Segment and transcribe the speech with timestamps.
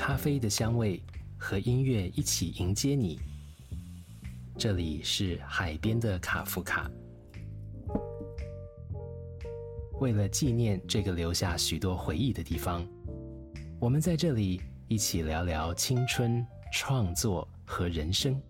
[0.00, 0.98] 咖啡的香味
[1.36, 3.20] 和音乐一起迎接你。
[4.56, 6.90] 这里是海边的卡夫卡。
[10.00, 12.82] 为了纪念这个留下许多回忆的地方，
[13.78, 18.40] 我们在这里一起聊聊青春、创作和人生。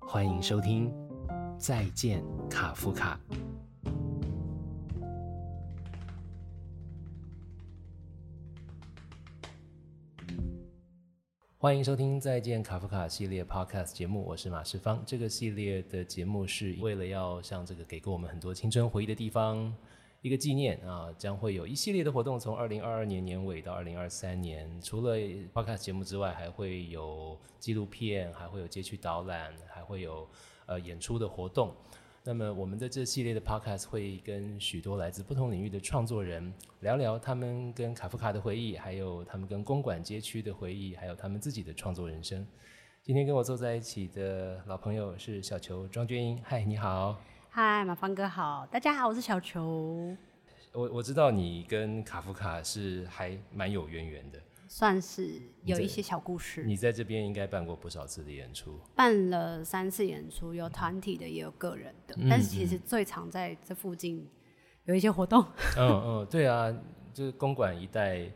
[0.00, 0.90] 欢迎收听
[1.58, 3.20] 《再见卡夫卡》。
[11.64, 15.02] 欢迎收听《再见卡夫卡》系列 Podcast 节目，我是马世芳。
[15.06, 19.74] 这个系列的节目是为了要向这个给过我们很多青春回忆的地方
[20.20, 24.68] 一个纪念啊，将会有一系列的活动，从二零二二年年尾到二零二三年。
[24.82, 25.16] 除了
[25.54, 30.28] Podcast 节目之外，还会有纪录片，还会有街区导览，还会有
[30.66, 31.74] 呃演出的活动。
[32.26, 42.46] 那么我们的这系列的 podcast 会跟许多来自不同领域的创作人聊聊他们跟卡夫卡的回忆，还有他们跟公馆街区的回忆，还有他们自己的创作人生。
[43.02, 47.20] 今天跟我坐在一起的老朋友是小球庄娟英，嗨，你好。
[47.50, 50.16] 嗨，马芳哥好，大家好，我是小球。
[50.72, 54.40] 我我知道你跟卡夫卡是还蛮有渊源的。
[54.66, 56.64] 算是有一些小故事。
[56.64, 62.16] 你在这边应该办过不少次的演出，办了三次演出，有团体的，也有个人的。
[62.28, 64.28] 但是其实最常在这附近
[64.84, 65.44] 有一些活动。
[65.76, 66.74] 嗯嗯，对啊，
[67.12, 68.30] 就是公馆一带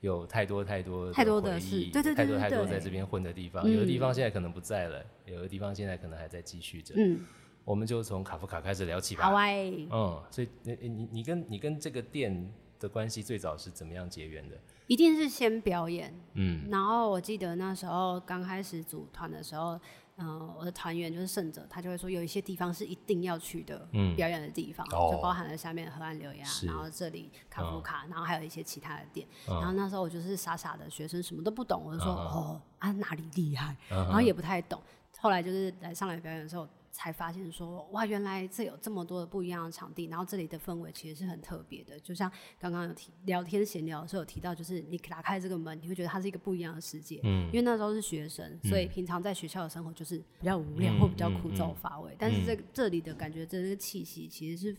[0.00, 3.70] 有太多太多太多的事，对对对，太多太多在这边混的地方。
[3.70, 6.94] 有的地方现在可能不在了，有的地方现在可能还在继续着。
[6.96, 7.20] 嗯，
[7.64, 9.24] 我们就从卡夫卡开始聊起吧。
[9.24, 9.70] 好哎。
[9.90, 12.52] 嗯，所以你你你跟你跟这个店
[12.84, 14.56] 的关系最早是怎么样结缘的？
[14.86, 19.80] 一定是先表演，嗯，然后我记得那时候刚开始组团的时候，
[20.18, 34.78] 嗯，我的团员就是胜者，他就会说有一些地方是一定要去的，嗯，表演的地方，就包含了下面河岸流呀，然后这里卡夫卡，然后还有一些其他的店，然后那时候我就是傻傻的学生，什么都不懂，我就说哦啊哪里厉害，然后也不太懂，
[35.18, 36.68] 后来就是来上来表演的时候。
[36.94, 41.98] 才发现说哇，原来这有这么多的不一样的场地，然后这里的氛围其实是很特别的。
[41.98, 47.20] 就像刚刚有提聊天闲聊的时候有提到，就是你打开这个门，你会觉得它是一个不一样的世界。
[47.24, 52.14] 嗯，因为那时候是学生，所以平常在学校的生活就是比较无聊或比较枯燥乏味。
[52.16, 54.76] 但是这这里的感觉，这个气息其实是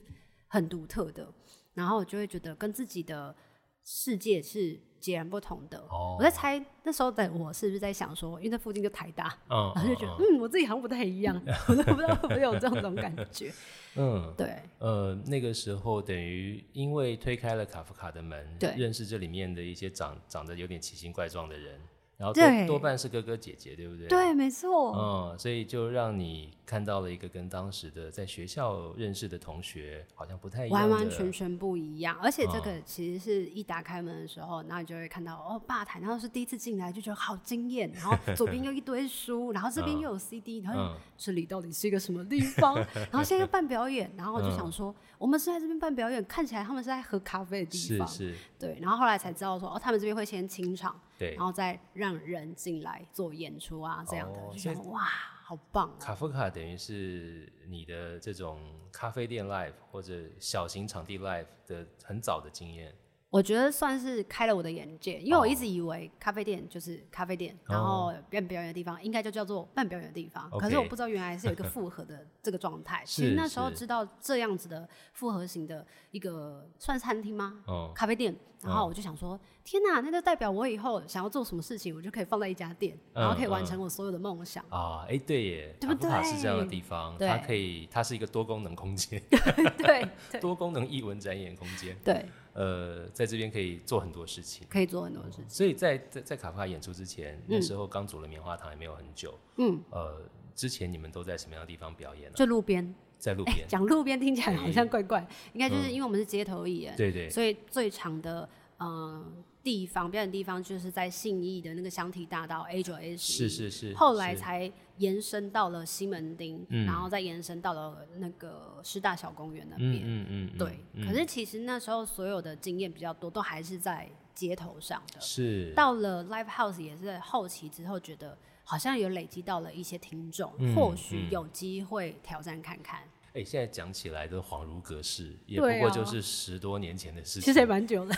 [0.48, 1.32] 很独特的。
[1.74, 3.36] 然后我就会觉得跟自己的
[3.84, 4.80] 世界是。
[5.06, 11.40] 截然不同的，我在猜那时候的我是不是在想说，因为那附近就台大，然后就觉得嗯，我自己好像不太一样，
[11.70, 13.54] 我都不知道会不会有这种感觉。
[13.98, 21.80] 嗯，对，呃，那个时候等于因为推开了卡夫卡的门，对，认识这里面的一些长长得有点奇形怪状的人。
[22.18, 24.08] 然后多多半是哥哥姐姐，对不对？
[24.08, 24.94] 对，没错。
[24.96, 32.18] 嗯，所以就让你看到了一个跟当时的在学校认识的同学好像不太一样，完完全全不一样。
[32.22, 37.92] 而且这个其实是一打开门的时候，然后你就会看到哦，吧台，然后是第一次进来就觉得好惊艳。
[37.94, 42.76] 然后左边又一堆书，然后这边又有 CD，然后这里到底是一个什么地方？
[43.12, 48.36] 然后现在又办表演，然后我就想说，我们是在这边办表演，看起来他们是在喝咖啡的地方，是是。
[48.58, 50.98] 对，然后后来才知道说，哦，他们这边会先清场。
[51.18, 55.02] 对，然后再让人进来做演出啊，这样的，就觉得哇，
[55.44, 55.96] 好棒！
[56.00, 58.60] 卡夫卡等于是你的这种
[58.92, 62.94] 咖啡店 live 或者小型场地 live 的很早的经验。
[63.32, 70.50] 我觉得算是开了我的眼界，因为我一直以为咖啡店就是咖啡店，然后办表演的地方应该就叫做办表演的地方。
[70.52, 73.04] 可是我不知道原来是有一个复合的这个状态。
[73.06, 77.62] 其实那时候知道这样子的复合型的一个算餐厅吗？
[77.94, 78.34] 咖啡店。
[78.66, 84.64] 然后我就想说，天哪，那就代表我以后想要做什么事情，我就可以放在一家店，然后可以完成我所有的梦想。
[84.70, 86.10] 啊，哎，对耶，对不对？
[86.24, 89.22] 是这样的地方，它可以，它是一个多功能空间。
[89.78, 90.08] 对，
[90.42, 91.96] 多功能艺文展演空间。
[92.04, 92.26] 对。
[92.54, 95.46] 呃，在这边可以做很多事情，可以做很多事情。
[95.50, 99.38] 所以在在在卡夫卡演出之前，那时候刚组了棉花糖，也没有很久。
[99.58, 100.22] 嗯，呃，
[100.56, 102.32] 之前你们都在什么样的地方表演呢？
[102.34, 103.68] 就路边，在路边。
[103.68, 108.48] 讲路边听起来好像怪怪，应该就是因为我们是街头艺人，对对，所以最长的
[108.80, 109.44] 嗯。
[109.66, 120.04] 地方表演地方就是在信义的那个香堤大道 A 九 S，是是是，后来才延伸到了西门町，然后再延伸到了那个师大小公园那边。
[120.04, 120.80] 嗯嗯嗯，对。
[121.04, 125.20] 可是其实那时候所有的经验比较多，都还是在街头上的。
[125.20, 125.74] 是。
[125.76, 133.02] 到了 Live House 也是在后期之后，觉得好像有累积到了一些听众，或许有机会挑战看看。
[133.36, 137.42] 哎，现在讲起来都恍如隔世，也不过就是十多年前的事情。
[137.42, 138.16] 其实也蛮久的。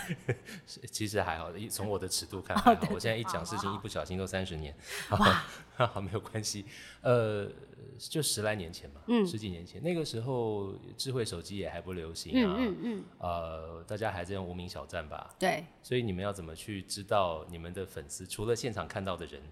[0.92, 2.88] 其实还好，从我的尺度看还好。
[2.94, 4.72] 我现在一讲事情，一不小心都三十年。
[5.10, 5.44] 哇，
[5.88, 6.64] 好没有关系。
[7.02, 7.50] 呃，
[7.98, 12.54] 就十来年前嘛，十几年前，那个时候智慧手机也还不流行啊。
[12.56, 13.04] 嗯嗯。
[13.18, 15.34] 呃，大家还在用无名小站吧？
[15.36, 15.64] 对。
[15.82, 18.24] 所以你们要怎么去知道你们的粉丝？
[18.24, 19.42] 除了现场看到的人。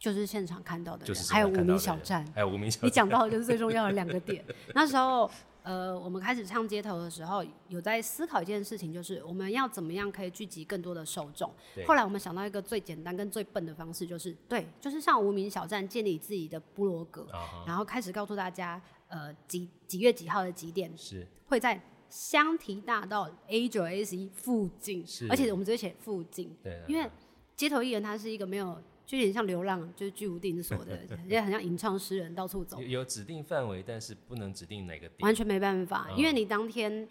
[0.00, 2.86] 就是现场看到的，就是还有无名小站，还有无名小站。
[2.88, 4.42] 你讲到的就是最重要的两个点。
[4.74, 5.30] 那时候，
[5.62, 11.52] 呃，我们开始唱街头的时候，有在思考一件事情，就是我们要怎么样可以聚集更多的受众。
[11.86, 17.26] 后来我们想到一个最简单跟最笨的方式，就是对，就是像无名小站建立自己的部落格，
[17.66, 27.06] 然后开始告诉大家，呃，几几月几号的几点是会在香堤大道 A 九 A 十一附近，而且我们直接写附近，对，因为
[27.54, 28.80] 街头艺人他是一个没有。
[29.10, 30.96] 就有点像流浪，就是居无定所的，
[31.26, 32.80] 也很像吟唱诗人到处走。
[32.80, 35.16] 有指定范围，但是不能指定哪个点。
[35.22, 37.08] 完全没办法，因为你当天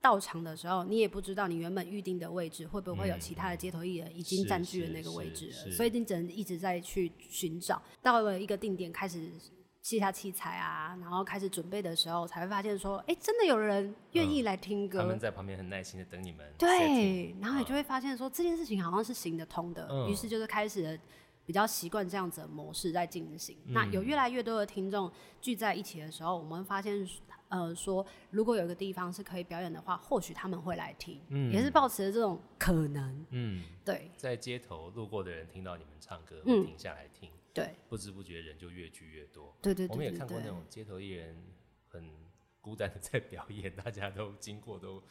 [0.00, 7.82] 到场的时候，你也不知道你原本预定的位置会不会有其他的街头艺人已经占据了那个位置了，所以你只能一直在去寻找。
[8.00, 9.30] 到了一个定点，开始
[9.82, 15.00] 卸下器材啊，然后开始准备的时候，才会发现说，哎，真的有人愿意来听歌。
[15.00, 16.38] 他们在旁边很耐心的等你们。
[16.56, 20.98] 对，然后你就会发现说，这件事情好像是行得通的，于是就是开始。
[21.46, 23.56] 比较习惯这样子的模式在进行。
[23.66, 25.10] 那有越来越多的听众
[25.40, 27.06] 聚在一起的时候，我们发现，
[27.48, 31.20] 呃，说如果有一个地方是可以表演的话，或许他们会来听，
[31.52, 33.26] 也是抱持着这种可能。
[33.30, 34.10] 嗯，对。
[34.16, 37.30] 在街头路过的人听到你们唱歌，会停下来听。
[37.52, 37.74] 对。
[37.88, 39.54] 不知不觉人就越聚越多。
[39.60, 39.92] 对对对。
[39.92, 41.36] 我们也看过那种街头艺人
[41.88, 42.10] 很
[42.60, 45.02] 孤单的在表演，大家都经过都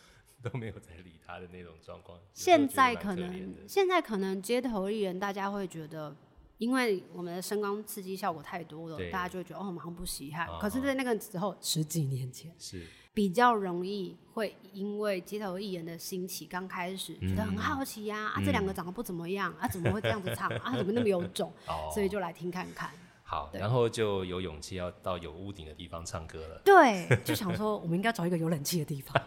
[0.52, 2.20] 都没有在理他的那种状况。
[2.34, 6.16] 现在可能现在可能街头艺人大家会觉得。
[6.60, 10.48] 因为我们的声光刺激效果太多了，大家就会觉得哦，马上不稀罕。
[10.62, 20.48] 可是，在那个时候，十几年前是比较容易会因为街头艺人的兴起，刚开始觉得很好奇呀，啊，这两个长得不怎么样，啊，怎么会这样子唱？
[20.60, 21.52] 啊，怎么那么有种？
[21.94, 22.92] 所以就来听看看。
[23.24, 26.62] 好，然后就有勇气要到有屋顶的地方唱歌了。
[26.64, 29.22] 对， 就想说我们应该找一个有冷气的地方。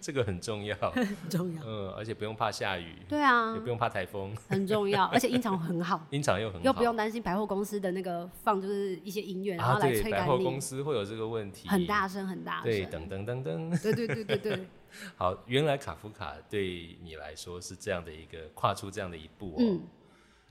[0.00, 1.62] 这个很重要， 很重要。
[1.64, 2.96] 嗯，而且不用怕下雨。
[3.08, 4.34] 对啊，也不用怕台风。
[4.48, 6.04] 很重要，而且音场很好。
[6.10, 12.64] 音场又很好，又不用担心百货公司的那个放就是一些音乐，然后来催百货公司会有这个问题，很大声，很大声。
[12.64, 13.82] 对，噔噔噔噔。
[13.82, 14.66] 对对对对对。
[15.16, 19.80] 好，原来卡夫卡对你来说是这样的一个跨出这样的一步哦。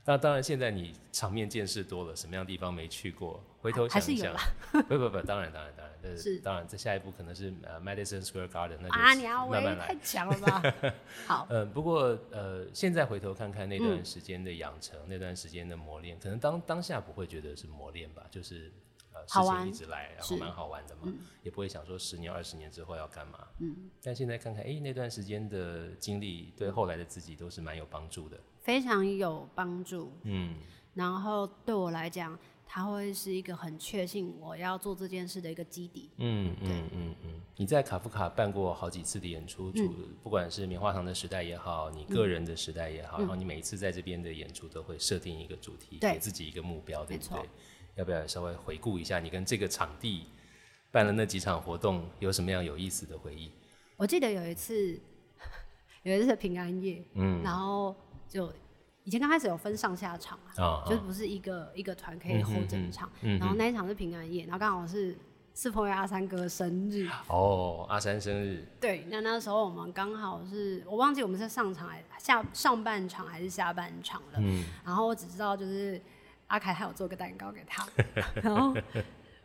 [0.08, 3.44] 那当然，现在你场面见识多了，什么样地方没去过？
[3.60, 4.34] 回头想一想，
[4.88, 9.88] 不不不，当然当然当然，是当然，这下一步可能是呃 Madison Square Garden，那就慢慢来。
[9.88, 10.62] 太强了吧？
[11.28, 18.72] 好，嗯，不过呃，现在回头看看那段时间的养成，那段时间的磨练，可能当当下不会觉得是磨练吧，就是
[19.12, 21.12] 呃事情一直来，然后蛮好玩的嘛，
[21.42, 23.46] 也不会想说十年二十年之后要干嘛。
[23.58, 28.40] 嗯，但现在看看，哎，那段时间的经历对后来的自己都是蛮有帮助的。
[28.68, 30.54] 非常有帮助，嗯，
[30.92, 37.40] 然后对我来讲，它会是一个很确信我要做这件事的一个基底，嗯嗯嗯嗯。
[37.56, 39.90] 你在卡夫卡办过好几次的演出，主
[40.22, 47.48] 不管是棉花糖的时代也好，你个人的时代也好，然后你每一次在这边的演出都会设定一个主题，给自己一个目标，对不对？
[47.94, 50.26] 要不要稍微回顾一下你跟这个场地
[50.90, 53.50] 办了那几场活动有什么样有意思的回忆？
[53.96, 55.00] 我记得有一次，
[56.04, 57.96] 有一次平安夜，嗯，然后。
[58.28, 58.52] 就
[59.04, 65.16] 以前刚开始有分上下场啊，就是不是一个一个团可以 hold 整场，然后那一场是平安夜，然后刚好是
[65.54, 67.08] 是朋友阿三哥生日。
[67.28, 75.98] 哦，阿三生日，对，那那时候我们刚好是我忘记我们是上场还下上半场还是下半场了，嗯，然后我只知道就是
[76.48, 77.88] 阿凯还有做个蛋糕给他，
[78.42, 78.76] 然后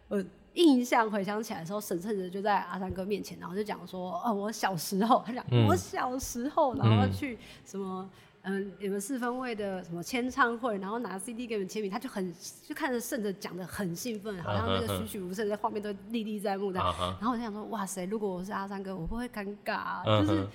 [0.10, 0.22] 我
[0.56, 8.10] 印象回想起来的时候，沈趁着就在阿三哥面前，然后就讲说，哦，我小时候，他讲我小时候，然后去什么。
[8.46, 16.78] 嗯，你们四分位的什么签唱会，然后拿 CD 给你们签名，他就很就看着顺着讲的很兴奋，好像那个栩栩如生在画面都历历在目的。
[16.78, 20.46] 然后我就想说，哇塞，如果我是阿三哥，我不会尴尬，就是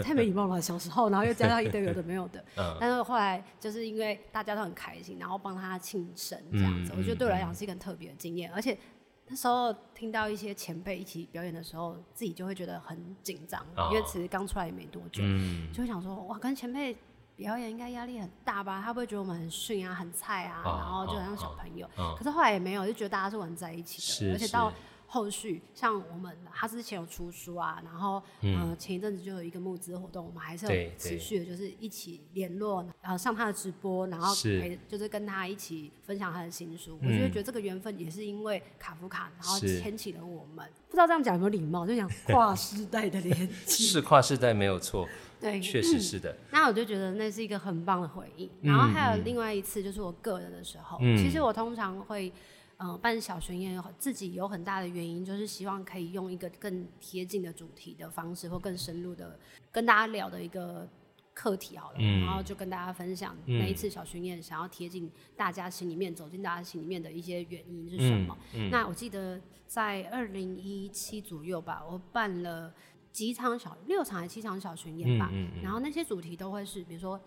[0.00, 0.60] 太没礼貌了。
[0.60, 2.44] 小时候，然后又加上一堆有的没有的。
[2.78, 8.52] 但是后来就是因为大家都很开心，然后帮他庆生这样子，我觉得对我来讲是一个很特别的经验。
[8.52, 8.78] 而且
[9.26, 15.24] 那时候听到一些前辈一起表演的时候，自己就会觉得很紧张，因为其实刚出来也没多久，
[15.72, 16.96] 就会想说，哇，跟前辈。
[17.36, 18.80] 表演应该压力很大吧？
[18.84, 21.88] 他不会觉得我们很逊啊、很菜啊，然后就好像小朋友。
[22.16, 24.32] 可是后来也没有，就觉得大家是玩在一起的。
[24.32, 24.72] 而且到
[25.06, 36.98] 后续像我们他之前有出书啊，然后嗯前一阵子就有一个募资活动，我们还是有持续的，就是一起联络，然后上他的直播，然后陪就是跟他一起分享他的新书。
[37.02, 40.66] 我就觉得这个缘分也是因为卡夫卡，然后牵起了我们。
[40.88, 43.36] 不知道这样讲有没有礼貌，就讲跨世代的联
[43.66, 43.84] 系。
[43.92, 45.06] 是跨世代没有错。
[45.42, 46.36] 对，确实是的。
[46.52, 48.48] 那我就觉得那是一个很棒的回忆。
[48.62, 52.32] 然后还有另外一次，就是我个人的时候，其实我通常会，
[52.76, 59.36] 嗯，办小巡演，自己有很大的原因，就是希望可以用一个更贴近的主题的方式，或更深入的
[59.72, 60.88] 跟大家聊的一个
[61.34, 61.98] 课题好了。
[61.98, 68.38] 然后就跟大家分享每一次小巡演想要贴近大家心里面，走进大家心里面的一些原因是什么。
[68.70, 72.72] 那我记得在二零一七左右吧，我办了。
[73.12, 75.30] 几场小六场还是七场小巡演吧，
[75.62, 77.20] 然后那些主题都会是，比如说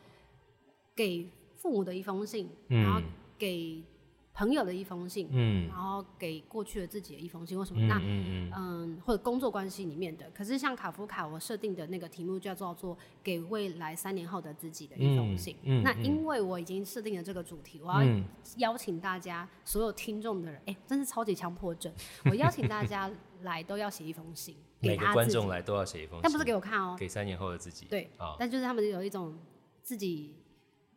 [0.96, 3.00] 给父母的一封信，然后
[3.38, 3.84] 给
[4.34, 5.30] 朋友的一封信，
[5.70, 7.82] 然后给过去的自己的一封信，为什么？
[7.88, 7.98] 那
[8.58, 10.30] 嗯，或者工作关系里面的。
[10.32, 15.56] 可是像卡夫卡，我设定的那个题目叫做做给未来三年后的自己的一封信。
[15.84, 18.04] 那因为我已经设定了这个主题，我要
[18.58, 21.94] 邀请大家所有听众的人，哎，真是超级强迫症，
[22.25, 23.10] 我邀请大家
[23.44, 24.56] 来都要写一封信。
[24.79, 27.86] 每个观众来都要写一封信，但不是给我看哦，给三年后的自己。
[27.86, 29.38] 对，但就是他们有一种
[29.82, 30.36] 自己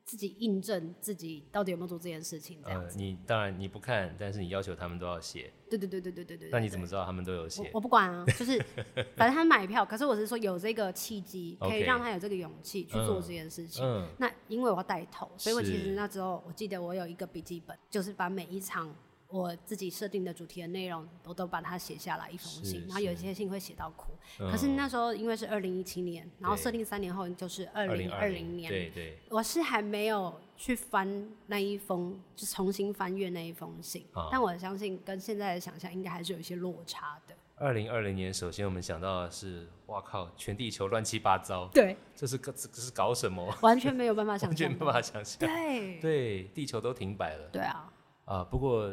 [0.04, 2.98] 自己印证自己到底有没有做这件事情这样子。
[2.98, 5.52] 你当然你不看，但是你要求他们都要写。
[5.70, 6.48] 对对对对对对对。
[6.50, 7.70] 那你怎么知道他们都有写？
[7.74, 8.58] 我不管啊，就是
[9.16, 9.84] 反正他买票。
[9.84, 13.84] 可是我是说有这个契机，可以让他有这个勇气去做这件事情。
[14.18, 18.94] 那因为我要带头，所以我其实那时候我记得我有一个笔记本，就是把每一场。
[19.30, 24.12] 我自己设定的主题的内容，我都把它写下来一封信，然后有一些信会写到哭。
[24.38, 34.06] 可是那时候因为是二零一七年，然后设定三年后就是二零二零年，对对，我是还没有去翻那一封，就重新翻阅那一封信。
[34.32, 37.34] 但我相信跟现在的想象应该还是有一些落差的。
[37.56, 43.54] 二零二零年，首先我们想到的是，哇靠，全地球乱七八糟，对，这是这这是搞什么？
[43.60, 47.92] 完全没有办法 想象，完全没办法想象，对对，地球都停摆了，对啊，
[48.24, 48.90] 啊，不过。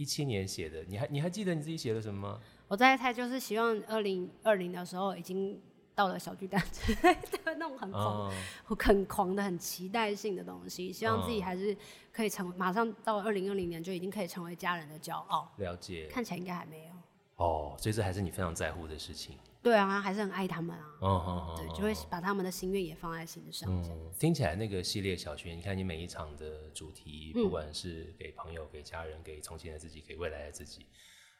[0.00, 2.40] 一七年写的，你还你还记得你自己写了什么吗？
[2.68, 5.60] 我在猜，就是希望二零二零的时候已经
[5.94, 7.14] 到了小巨蛋之类
[7.44, 8.32] 的那种很狂、
[8.64, 10.90] 很狂的、很期待性的东西。
[10.90, 11.76] 希望自己还是
[12.10, 15.52] 可以成，马上到二零二零年就已经可以成为家人的骄傲。
[15.58, 16.94] 了解，看起来应该还没有。
[17.36, 19.36] 哦，所以这还是你非常在乎的事情。
[19.62, 20.86] 对啊，还是很爱他们啊。
[21.00, 23.70] 哦对，就会把他们的心愿也放在心上。
[23.70, 30.86] 嗯，听起来那个系列小学，你看你每一场的主题，不管是给朋友、给家人、给从前的自己、给未来的自己，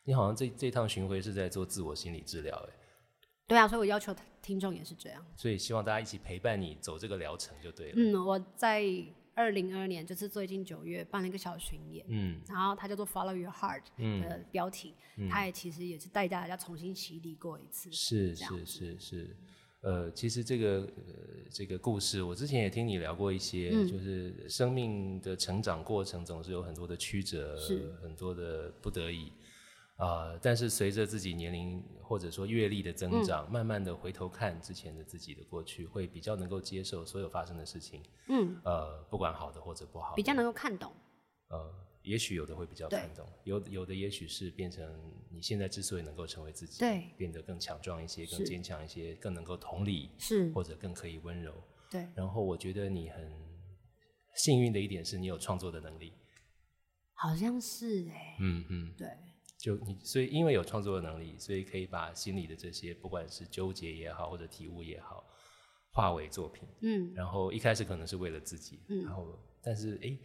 [0.04, 2.72] 你好像这这趟巡回是在做自我心理治疗，哎。
[3.46, 5.26] 对啊，所以我要求听众也是这样。
[5.36, 7.94] 所以希望大家一起陪伴你走这个疗程就对了。
[7.96, 8.84] 嗯，我在。
[9.40, 14.94] 二零二二年就是最近九月办了一个小巡演，嗯，然后它叫做 Follow Your Heart 的标题，
[15.30, 19.37] 它也其实也是带大家重新洗礼过一次，是是是是，
[19.80, 21.14] 呃，其实这个呃
[21.50, 27.90] 这个故事，我之前也听你聊过一些，就是生命的成长过程总是有很多的曲折，是。
[28.02, 29.32] 很多的不得已。
[30.00, 30.38] 啊！
[30.40, 38.02] 但是随着自己年龄或者说阅历的增长，慢慢的回头看之前的自己的过去，会比较能够接受所有发生的事情。
[38.28, 40.90] 嗯，呃，不管好的或者不好，比较能够看懂。
[41.49, 44.88] 呃，也许有的会比较看懂，有有的也许是变成
[45.30, 51.52] 你现在之所以能够成为自己，对，变得更强壮一些，更坚强一些，更能够同理，是或者更可以温柔。
[51.90, 52.09] 对。
[52.14, 53.30] 然后我觉得你很
[54.35, 56.14] 幸运的一点是你有创作的能力，
[57.12, 59.09] 好像是哎，嗯嗯，对。
[59.60, 65.22] 就你，所以因为有创作的能力，所以可以把心里的这些，不管是纠结也好，或者体悟也好，
[65.92, 66.66] 化为作品。
[66.80, 70.16] 嗯，然后一开始可能是为了自己，嗯，然后但是哎，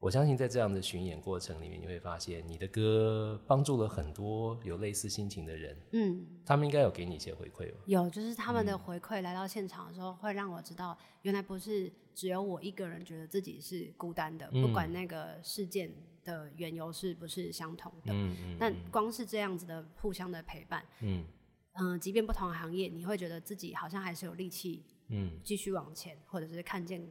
[0.00, 5.76] 我相信在这样的巡演过程里面，你会发现你的歌帮助了很多有类似心情的人。
[5.92, 7.78] 嗯，他们应该有给你一些回馈吧？
[7.86, 15.92] 有，就是他们的回馈来到现场的时候，会让我知道，原来不是只有我一个人觉得自己是孤单的，不管那个事件。
[16.24, 18.12] 的缘由是不是相同的？
[18.12, 18.56] 嗯嗯。
[18.60, 21.24] 但光是这样子的互相的陪伴，嗯
[21.72, 27.02] 嗯，即便不同行业，你会觉得自己好像还是有力气，嗯，继续往前，或者是看见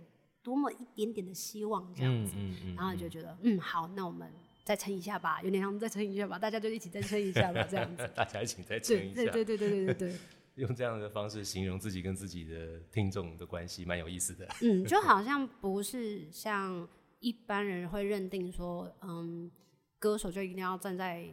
[0.48, 4.32] 多么一点点的希望这样子，嗯嗯然后就觉得，嗯，好，那我们
[4.63, 8.10] 再撑一下吧，有点像再撑一下吧，大家就一起再撑一下吧，这样子。
[8.16, 9.16] 大家一起再撑一下。
[9.16, 10.16] 对对对对对对对。
[10.56, 14.48] 用这样的方式形容自己跟自己的听众的关系，蛮有意思的。
[14.62, 16.88] 嗯， 就好像不是像。
[17.20, 19.50] 一般人会认定说，嗯，
[19.98, 21.27] 歌手就一定要站在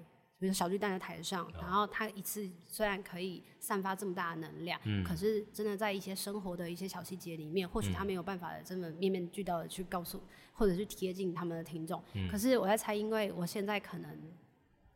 [0.45, 10.21] 比如小巨蛋的台上，然后他一次虽然可以散发这么大的能量，嗯，可是真的在一些生活的一些小细节里面，或许他没有办法这么面面俱到的去告诉，
[10.53, 11.99] 或者是贴近他们的听众。
[12.31, 14.19] 可是我在猜，因为我现在可能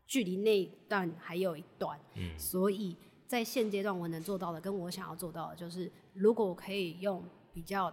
[0.06, 2.94] 距离那一段还有一段，嗯，所以
[3.26, 7.24] 在现阶段我能做到的，跟我想要做到的，就是如果我可以用
[7.54, 7.90] 比较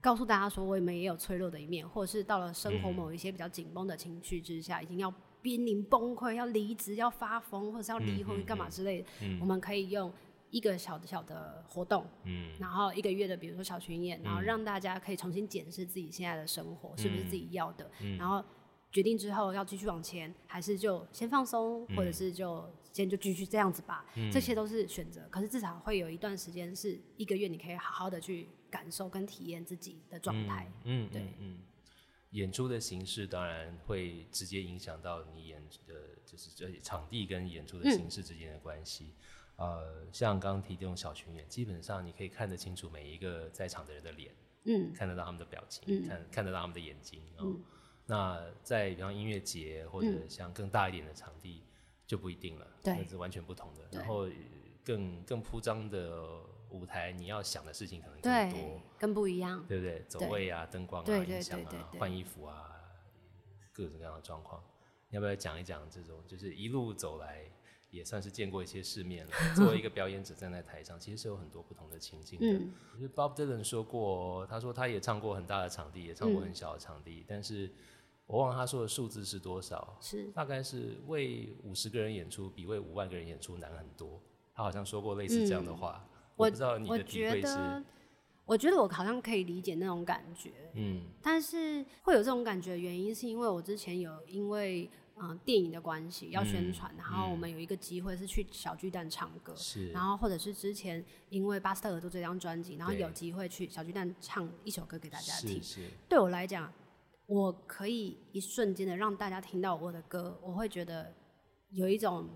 [0.00, 9.08] 告诉大家说，我们也有脆弱的一面，或者是到了生活某一些比较紧绷的情绪之下，已经要濒临崩溃、要离职、要发疯，或者是要离婚干嘛之类的，
[9.40, 10.12] 我们可以用
[10.50, 18.44] 一个小的小的活动，嗯，然后一个月的，比如说小巡演，然后让大家可以重新检视自己现在的生活是不是自己要的，然后。
[18.92, 24.04] 决定之后要继续往前，还是就先放松，或者是就先就继续这样子吧。
[24.32, 30.68] 这些都是选择，可是至少会有一段时间是一个月，你可以好好的去感受跟体验自己的状态。
[30.82, 31.58] 嗯，对，嗯。
[32.30, 35.94] 演出的形式当然会直接影响到你演的，
[36.24, 39.14] 就是这场地跟演出的形式之间的关系。
[39.56, 44.34] 呃，像刚刚提这种小群演，基本上你可以看得清楚每一个在场的人的脸，
[44.64, 47.62] 嗯，看得到他们的表情，看看得到他们的眼睛，嗯。
[48.06, 51.62] 那在比方音乐节或者像更大一点的场地
[52.06, 53.86] 就不一定了，那是完全不同的。
[53.92, 54.26] 然后
[54.82, 60.04] 更更铺张的舞台，你要想的事情可能更多，更不一样，对不对？
[60.08, 62.80] 走位啊，灯光啊，音响啊，换衣服啊，
[63.72, 64.62] 各种各样的状况，
[65.10, 66.22] 要不要讲一讲这种？
[66.26, 67.44] 就是一路走来
[67.90, 69.32] 也算是见过一些世面了。
[69.56, 72.58] 作为一个表演者站在台上，其实是有很多不同的情境的。
[72.94, 77.70] 就是 Bob Dylan 说过，他说他也唱过很大的场地，也唱过很小的场地，但是。
[78.26, 84.22] 我忘了他说的数字是多少，是大概是为五十个人演出比为五万个人演出难很多。
[84.54, 86.08] 他好像说过类似这样的话，
[86.40, 87.84] 我不知道你的体会是。
[88.46, 106.72] 我觉得我好像可以理解那种感觉，嗯，但是会有这种感觉的原因是因为我之前有因为嗯电影的关系要宣传，然后我们有一个机会是去小巨蛋唱歌，是，然后或者是之前因为巴斯特尔做这张专辑，然后有机会去小巨蛋唱一首歌给大家听，是，对我来讲。
[107.26, 111.14] 我可以一瞬间的让大家听到我的歌，我会觉得
[111.70, 112.28] 有一种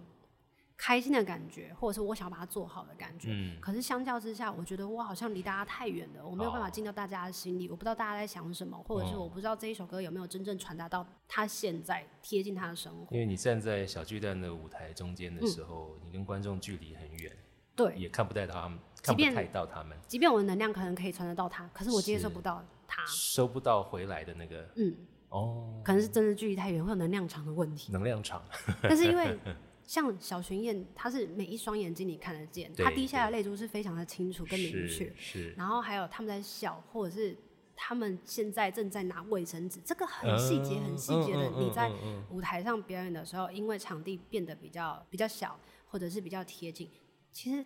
[0.84, 3.30] 开心的感觉，或者是我想把它做好的感觉。
[3.30, 3.58] 嗯。
[3.58, 13.14] 可是相较之下，我觉得我好像离大家太远了，我没有办法进到大家的心里，我不知道大家在想什么，或者是我不知道这一首歌有没有真正传达到他现在贴近他的生活。
[13.14, 17.32] 因为你站在小巨蛋的舞台中间的时候，你跟观众距离很远，
[17.74, 19.96] 对，也看不到他们，看不太到他们。
[20.06, 23.02] 即便我的能量可能可以传得到他，可是我接受不到他。
[23.06, 24.94] 收不到回来的那个，嗯，
[25.30, 27.90] 哦，可能是真的距离太远，会有能量场的问题。
[27.90, 28.44] 能量场，
[28.82, 29.38] 但是因为
[29.86, 35.52] 像小巡演，他是每一双眼睛你看得见，他滴下的泪珠是非常的清楚跟明确，是。
[35.56, 37.36] 然后还有他们在笑，或者是
[37.76, 41.50] 他们现在正在拿卫生纸，这个很细节、很细节的。
[41.58, 41.92] 你在
[42.30, 46.90] 舞台上表演的时候，因为场地变得比较比较小，或者是比较贴近，
[47.30, 47.64] 其实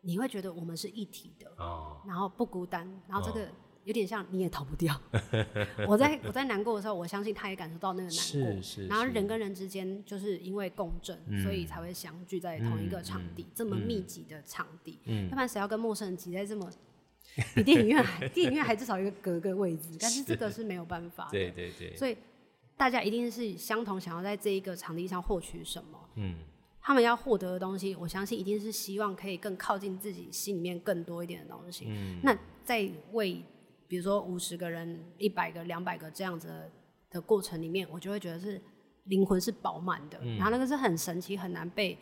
[0.00, 3.48] 你会觉得我们是一体的，哦，然后不孤单，然后这个。
[3.88, 4.94] 有点像你也逃不掉。
[5.88, 8.60] 我在我在难过的时候，我相信他也感受到那个难过。
[8.60, 8.86] 是是。
[8.86, 14.98] 然后人跟人之间就是因为共振，所以才会相聚在同一个场地，这么密集的场地。
[15.06, 15.24] 嗯。
[15.24, 16.70] 要不然谁要跟陌生人挤在这么
[17.54, 21.26] 比电影院还 电影院还至少一个隔个位置，但是这个是没有办法。
[21.32, 21.96] 对对对。
[21.96, 22.14] 所以
[22.76, 25.98] 大家一定是相同想要在这一个场地上获取什么。
[26.16, 26.34] 嗯。
[26.82, 31.86] 他们要获得的东西，我相信一定是希望可以更靠近自己心里面更多一点的东西。
[31.88, 32.20] 嗯。
[32.22, 33.42] 那在为
[33.88, 36.70] 比如说五十个人、一百个、两百个这样子
[37.10, 38.60] 的过程里面，我就会觉得是
[39.04, 41.96] 灵魂是饱满的，然后那个是很神奇、很难被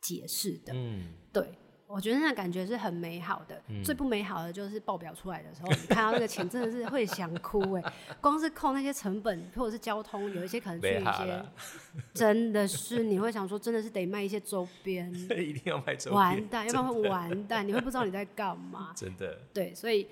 [0.00, 0.72] 解释的。
[0.72, 1.52] 嗯，对，
[1.88, 3.60] 我觉得那感觉是很美好的。
[3.82, 7.92] 最不美好的就是报表出来的时候，你看到那个钱真的是会想哭哎！
[8.22, 11.44] 光是扣那些成本或者是交通，有一些可能去一些，
[12.14, 18.92] 真的是你会想说，真的是得卖一些周边， 一定要卖周边，完蛋，要不然会完蛋，你会不知道你在干嘛。
[18.96, 20.06] 真的，对，所以。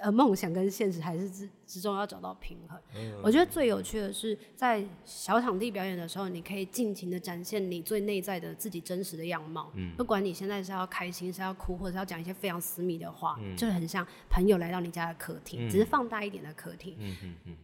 [0.00, 2.78] 呃，梦想跟现实还是之之中要找到平衡。
[3.22, 9.72] 我觉得最有趣的是，在小场地表演的时候，你可以尽情的展现你最内在的自己真实的样貌。
[9.74, 16.96] 嗯，不管你现在是要开心，是要哭，或者是要讲一些非常私密的话，就是很像朋友来到你家的客厅，只是放大一点的客厅。
[16.98, 17.56] 嗯嗯嗯，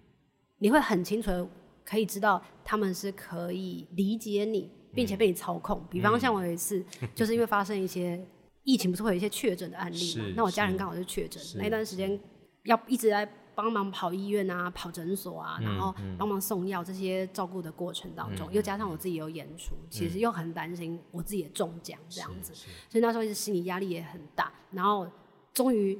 [0.58, 1.48] 你会很清楚的
[1.84, 5.84] 可以知道他们是可以理解你，并且被你操控。
[5.88, 8.20] 比方像我有一次，就是因为发生一些。
[8.68, 10.24] 疫情不是会有一些确诊的案例嘛？
[10.36, 12.20] 那我家人刚好就确诊，那段时间
[12.64, 22.52] 要一直在帮忙跑医院啊、跑诊所啊，然后帮忙送药这些照顾的过程当中，又加上我自己有演出，其实又很担心我自己也中奖这样子，
[22.90, 24.52] 所以那时候一直心理压力也很大。
[24.70, 25.10] 然后
[25.54, 25.98] 终于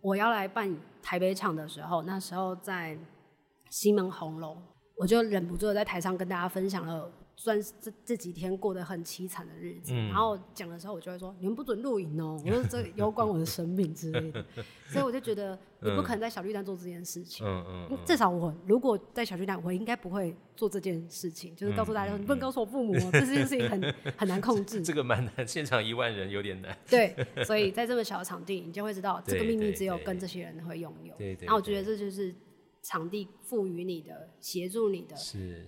[0.00, 2.96] 我要来办台北场的时候，那时候在
[3.68, 4.56] 西门红楼，
[4.96, 7.10] 我就忍不住在台上跟大家分享了。
[7.38, 14.44] 算这这几天过得很凄惨的日子，然后讲的时候，我就会说你们不准录影哦，我说这有关我的生命之类的，
[14.88, 24.92] 所以我就觉得你不可能在小绿蛋做这件事情，嗯嗯，至少我如果在小绿蛋，我应该不会做这件事情，就是告诉大家说，你不能告诉我父母，哦这件事情很 很难控制，这。
[24.94, 32.34] 个蛮难，现场一万人有点难， 对，所以在这么小的场地，你就会知道这个秘密只有跟这些人会拥有，对对，然后我觉得这就是
[32.82, 35.66] 场地赋予你的，协助你的，是。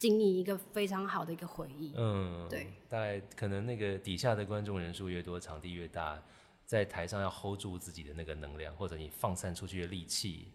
[0.00, 1.92] 经营一个非常好的一个回忆。
[1.96, 6.20] 嗯，对，大概可能那个底下的观众人数越多，场地越大，
[6.66, 10.48] 在台上要 hold 住自己的那个能量，或者你放散出去的力气。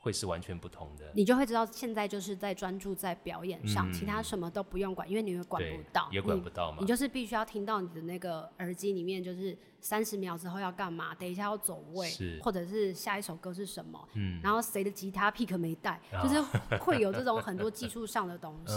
[0.00, 6.78] 会是完全不同的，你就会知道现在就是在专注在表演上，其他什么都不用管，因为你会管不到，也管不到嘛。
[6.80, 12.10] 你就是必须要听到你的那个耳机里面，就是三十秒之后要干嘛，等一下要走位，
[12.42, 16.40] 或者是下一首歌是什么，嗯，然后谁的吉他 pick 没带，就是
[16.78, 18.74] 会有这种很多技术上的东西，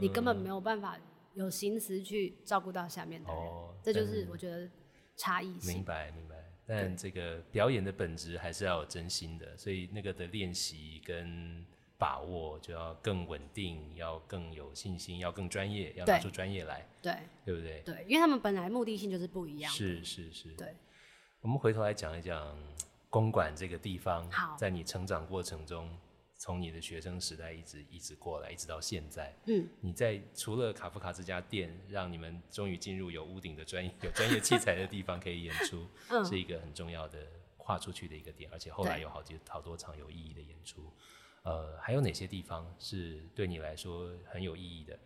[0.00, 0.98] 你根本没有办法
[1.34, 3.42] 有心思去照顾到下面的人，
[3.82, 4.68] 这就是我觉得
[5.16, 5.76] 差异性。
[5.76, 6.34] 明白，明白。
[6.66, 11.62] 但这个表演的本质还是要有真心的，所以那个的练习跟
[11.98, 17.82] 把握就要更稳定，要更有信心，要更专业，要拿出专业来，对，对不对？
[17.84, 19.72] 对，因为他们本来目的性就是不一样。
[19.72, 20.48] 是是是。
[20.54, 20.74] 对。
[21.40, 22.58] 我们回头来讲一讲
[23.10, 24.28] 公馆这个地方，
[24.58, 25.88] 在你成长过程中。
[26.36, 35.86] 从你的学生时代一直一直过来，一直到现在，嗯，你在除了卡夫卡这家店，让你们终于进入有屋顶的专业、有专业器材的地方可以演出，
[36.22, 37.18] 是一个很重要的
[37.56, 40.82] 跨出去的一个点，而且后来有好几好多场有意义的演出。
[41.44, 44.98] 呃，还有哪些地方是对你来说很有意义的？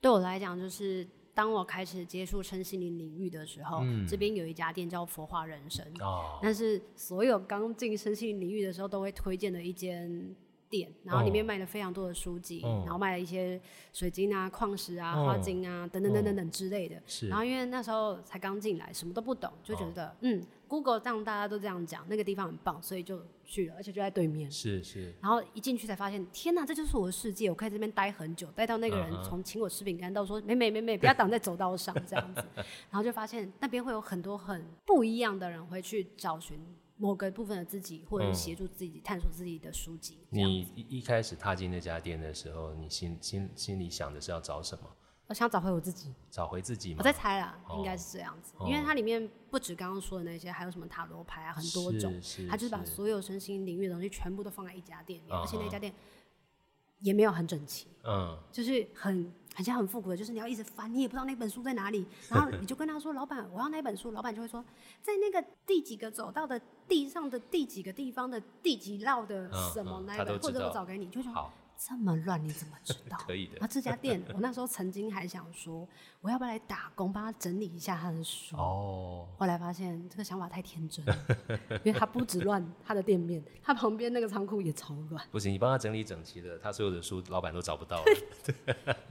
[0.00, 10.36] 对我来讲，就是当我开始接触身心灵领域的时候，这边有一家店叫佛化人生，哦，但是所有刚进身心灵领域的时候都会推荐的一间。
[10.68, 13.60] 店，然后里面卖了非常多的书籍，然后卖了一些
[13.92, 17.00] 水晶啊、矿石啊、花晶啊等等等等等之类的。
[17.06, 17.28] 是。
[17.28, 24.50] 然后因为那时候才刚进来，什么都不懂，就觉得嗯，Google 让大家都这样讲，那个地方很棒，所以就去了，而且就在对面。
[24.50, 25.14] 是是。
[25.20, 27.48] 然后一进去才发现，天哪，这就是我的世界！
[27.48, 32.42] 我可以这边待很久，待到那个人从请我吃饼干到说，美美美美，不要挡在走道上这样子。
[32.90, 36.58] 然后就发现那边会有很多很不一样的人会去找寻。
[36.96, 40.18] 某个部分的自己，或者协助自己探索自己的书籍。
[40.30, 44.84] 你一一开始踏进那家店的时候，你心心心里想的是要找什么？
[45.26, 46.14] 我想找回我自己。
[46.30, 46.96] 找回自己吗？
[47.00, 52.12] 我在猜啦，应该是这样子，因为它里面不止刚刚说的那些，还有什么塔罗牌啊，很多种。
[52.48, 55.92] 它就是把所有身心领域的东西全部都放在一家店里，而且那家店
[57.00, 59.32] 也没有很整齐，嗯，就是很。
[59.56, 64.62] 很像很复古的，就是你要一直翻，你也不知道那本书在哪里，然后你就跟他说：“老板，我要那本书。”老板就会说
[65.00, 71.32] ：“在那个第几个走道的地上的第几个地方的第几绕的什么那本，或者我找给你。”就说。
[71.78, 73.16] 这么乱，你怎么知道？
[73.26, 73.58] 可以的。
[73.60, 75.86] 啊，这家店， 我那时候曾经还想说，
[76.20, 78.56] 我要不要来打工，帮他整理一下他的书？
[78.56, 79.28] 哦。
[79.38, 81.04] 后来发现这个想法太天真，
[81.84, 85.24] 因为他不止乱他的店面，他旁边那个仓库也超乱。
[85.30, 88.04] 不行，你帮他整理整齐了，他所有的书老板都找不到了。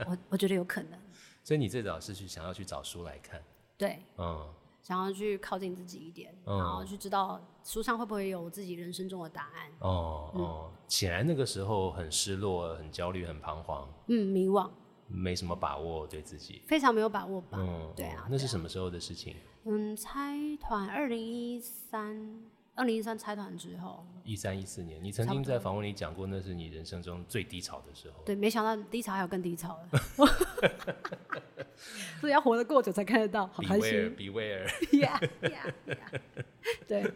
[0.06, 0.98] 我我觉得有可能。
[1.44, 3.40] 所以你最早是去想要去找书来看。
[3.78, 4.00] 对。
[4.18, 4.48] 嗯。
[4.86, 9.68] 想要去靠近自己一点，然后去知道书上会不会有我自己人生中的答案。
[9.80, 13.92] 哦哦，显然那个时候很失落、很焦虑、很彷徨。
[14.06, 14.70] 嗯，迷惘，
[15.08, 17.58] 没什么把握对自己，非常没有把握吧？
[17.60, 18.28] 嗯，对啊。
[18.30, 19.34] 那是什么时候的事情？
[19.64, 22.40] 嗯，拆团，二零一三，
[22.76, 24.06] 二零一三拆团之后。
[24.22, 28.22] 一三一四年，你曾经在访问里讲过，那是你人生中最低潮的时候。
[28.24, 29.98] 对，没想到低潮还有更低潮的。
[32.20, 33.90] 所以要活得过久才看得到，好开心。
[34.16, 34.66] Beware，Beware。
[34.90, 36.20] Yeah，Yeah，Yeah。
[36.86, 37.12] 对。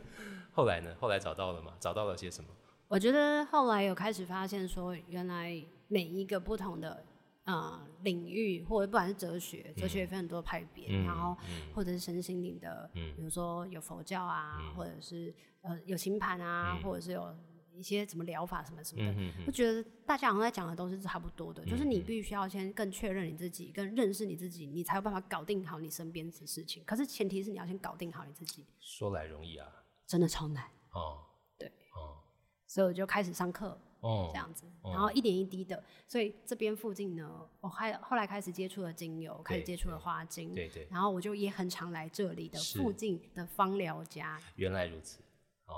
[0.53, 0.94] 后来呢？
[1.01, 1.75] 后来找到了吗？
[1.79, 2.51] 找到了些什么？
[2.88, 7.05] 我觉得后来有开始发现，说原来每一个不同的
[7.44, 11.37] 呃领域，或者不管是哲学，哲学也分很多派别，然后
[11.75, 17.35] 或者是身心灵的，比如说有佛教啊，或者是呃有星盘啊，或者是有。
[17.73, 26.85] 一些什么疗法什么什么的，我觉得大家好像在讲的都是差不多的，就是你必须要先更确认你自己，更认识你自己，你才有办法搞定好你身边的事情。
[26.85, 28.66] 可是前提是你要先搞定好你自己。
[28.81, 29.66] 说来容易啊，
[30.07, 31.25] 真的超难哦。
[31.57, 32.20] 对哦，
[32.66, 35.83] 所以我就开始上课哦，这样子，然后一点一滴的。
[36.07, 40.87] 所以这边附近呢，我还后来开始接触了精油，开始接触了花精，对对。
[40.90, 44.38] 然后我就也很常来这里的附近的芳疗家。
[44.57, 45.23] 原来如此。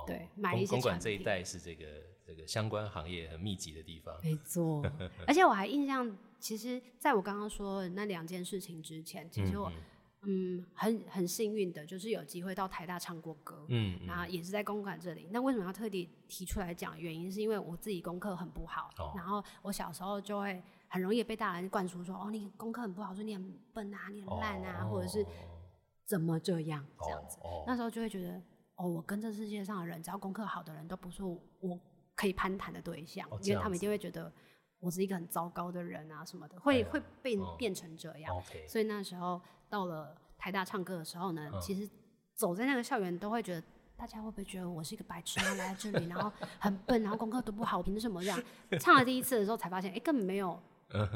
[0.07, 1.87] 对，买一些公馆这一带是这个
[2.27, 4.15] 这个相关行业很密集的地方。
[4.23, 4.83] 没错，
[5.27, 9.71] 而且我还印象，其实在我刚刚说那两件事情之前，其实我
[10.23, 15.29] 嗯很很幸运的，就是有机会到台大唱过歌，嗯，然后也是在公馆这里。
[15.31, 16.99] 那为什么要特地提出来讲？
[17.01, 20.63] 原因是因为我自己功课很不好，然后我小时候就会。
[20.95, 25.25] 很容易被大人灌输说，哦，你功课很不好，说你很笨啊，你很烂啊，或者是
[26.05, 27.39] 怎么这样这样子。
[27.67, 28.43] 那时候就会觉得，
[28.77, 31.79] 哦，我跟这世界上的人，只要功课好的人都不是我
[32.15, 34.33] 可以攀谈的对象，因为他们一定会觉得
[34.81, 38.35] 我是一个很糟糕的人啊什么的，会会变变成这样。
[38.69, 41.89] 所以那时候到了台大唱歌的时候呢，其实
[42.35, 43.63] 走在那个校园都会觉得。
[43.95, 48.43] 大家会不会觉得我是一个白痴，然后来这里，然后很笨，然后功课都不好，凭什么这样？
[48.81, 50.61] 唱了第一次的时候才发现，哎，根本没有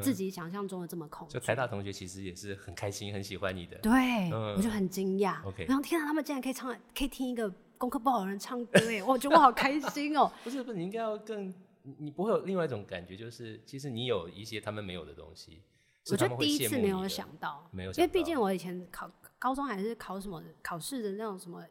[0.03, 1.35] 自己想象中的这么恐惧。
[1.35, 3.77] 就台大同学其实也是很开心，很喜欢你的。
[3.79, 5.45] 对，我就很惊讶。
[5.47, 10.31] OK，然后天啊，他们竟然可以唱，可以听一个功课不好的人唱歌，哎，我觉得我好开心哦。
[10.45, 11.53] 不是不是，你应该要更，
[11.99, 15.63] 你不会有另外一种感觉，就是其实你有一些他们没有的东西。
[16.11, 21.65] 我就第一次没有想到，没有，因为毕竟我以前考高中还是考什么考试的那种什么。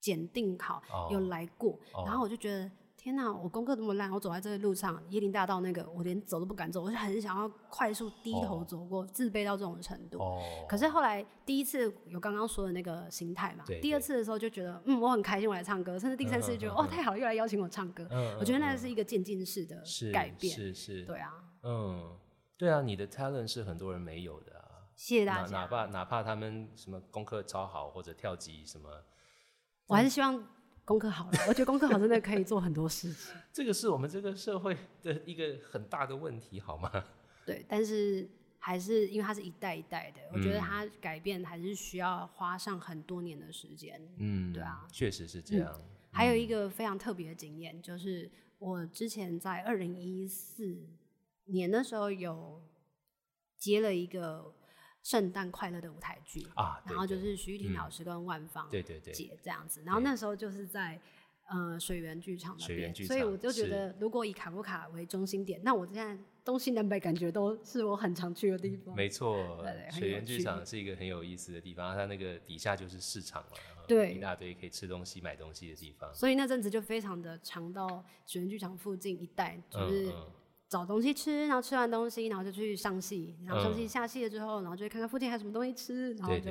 [0.00, 2.70] 检定考有来过，然后我就觉得
[3.04, 10.18] 天哪，我功课这么烂，我走在这个路上，椰林大道那个，我连走都不敢走，我就很想要快速低头走过，自卑到这种程度。
[10.18, 18.08] 哦可是后来第一次有刚刚说的那个心态嘛，第二次的时候就觉得嗯，我很开心，我来唱歌，甚至第三次觉得哇太好了，又来邀请我唱歌。
[18.10, 21.30] 嗯我觉得那是一个渐进式的改变，是是，对啊，
[21.62, 22.16] 嗯，
[22.56, 25.58] 对啊，你的 talent 是很多人没有的啊，谢谢大家。
[25.58, 28.88] 哪怕哪怕他们什么功课超好或者跳级什么。
[29.88, 30.42] 我还是希望
[30.84, 33.34] 功课好了， 我觉得功课好真的可以做很多事情。
[33.52, 36.90] 这个是我们这个社会的一个很大的问题，好吗？
[37.46, 44.00] 对，但是还是因为它是一代一代的，我觉得它改变还是需要花上很多年的时间。
[44.18, 45.80] 嗯，对啊，确实是这样。
[46.10, 50.86] 还有一个非常特别的经验，就是我之前在二零一四
[51.46, 52.62] 年的时候有
[53.56, 54.54] 接了一个。
[55.04, 58.82] 圣诞快乐的舞台剧啊，然后就是徐玉婷老师跟万芳姐
[59.42, 60.98] 这样子，然后那时候就是在
[61.50, 68.96] 呃水源剧场那边，所以我就觉得如果以卡夫卡为中心点，那我现在东西南北感觉都是我很常去的地方。
[68.96, 76.10] 没错，水源剧场是一个很有意思的地方，它那个底下就是市场嘛，对，一大堆可以吃东西、买东西的地方。
[76.14, 80.10] 所以那阵子就非常的常到水源剧场附近一带，就是。
[80.74, 86.50] 找东西吃，然后吃完东西，然后就去上戏，然后上戏下戏了之后，然后就看看附近还有什么东西吃，然后就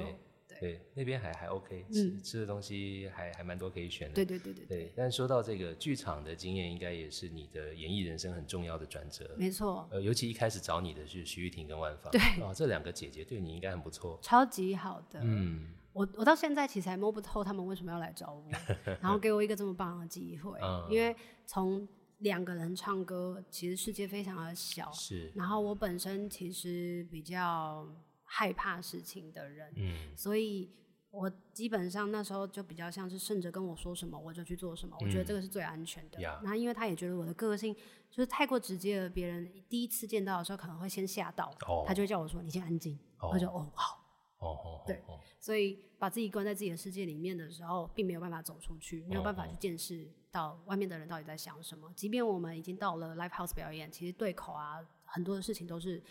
[0.62, 4.14] 对那边还还 OK，吃吃的东西还还蛮多可以选的。
[4.14, 4.94] 对对对对对。
[4.96, 9.30] 但说到这个剧场的经验，应该也是你的演艺人生很重要的转折。
[9.38, 9.86] 没错。
[9.92, 15.20] 呃，尤其一开始找你的是徐玉婷跟万芳，对啊，这两个姐姐对你应该很不错，超级好的。
[15.22, 18.46] 嗯，我我到现在其实还摸不透他们为什么要来找我，
[19.02, 20.58] 然后给我一个这么棒的机会，
[20.90, 21.14] 因为
[21.46, 21.86] 从。
[22.24, 24.92] 两个人唱歌，其实世界非常的小。
[24.92, 25.32] 是。
[25.36, 27.88] 然后我本身其实比较
[28.24, 30.72] 害怕事情的人，嗯，所以
[31.12, 36.20] 我基本上那时候就比较像是顺着跟我说什么我就去做什么，我觉得这个是最安全的。
[36.20, 37.76] 然后因为他也觉得我的个性
[38.10, 41.54] 就是太过直接了，别人第一次见到的时候可能会先吓到，
[41.86, 44.00] 他就会叫我说你先安静，我就哦好。
[44.40, 45.02] 哦，对，
[45.40, 51.90] 所以把自己关在自己的世界里面的时候，并没有办法走出去，没有办法去见识到外面的人到底在想什么。
[51.96, 56.02] 即便我们已经到了 live house 表演，其实对口啊，很多的事情都是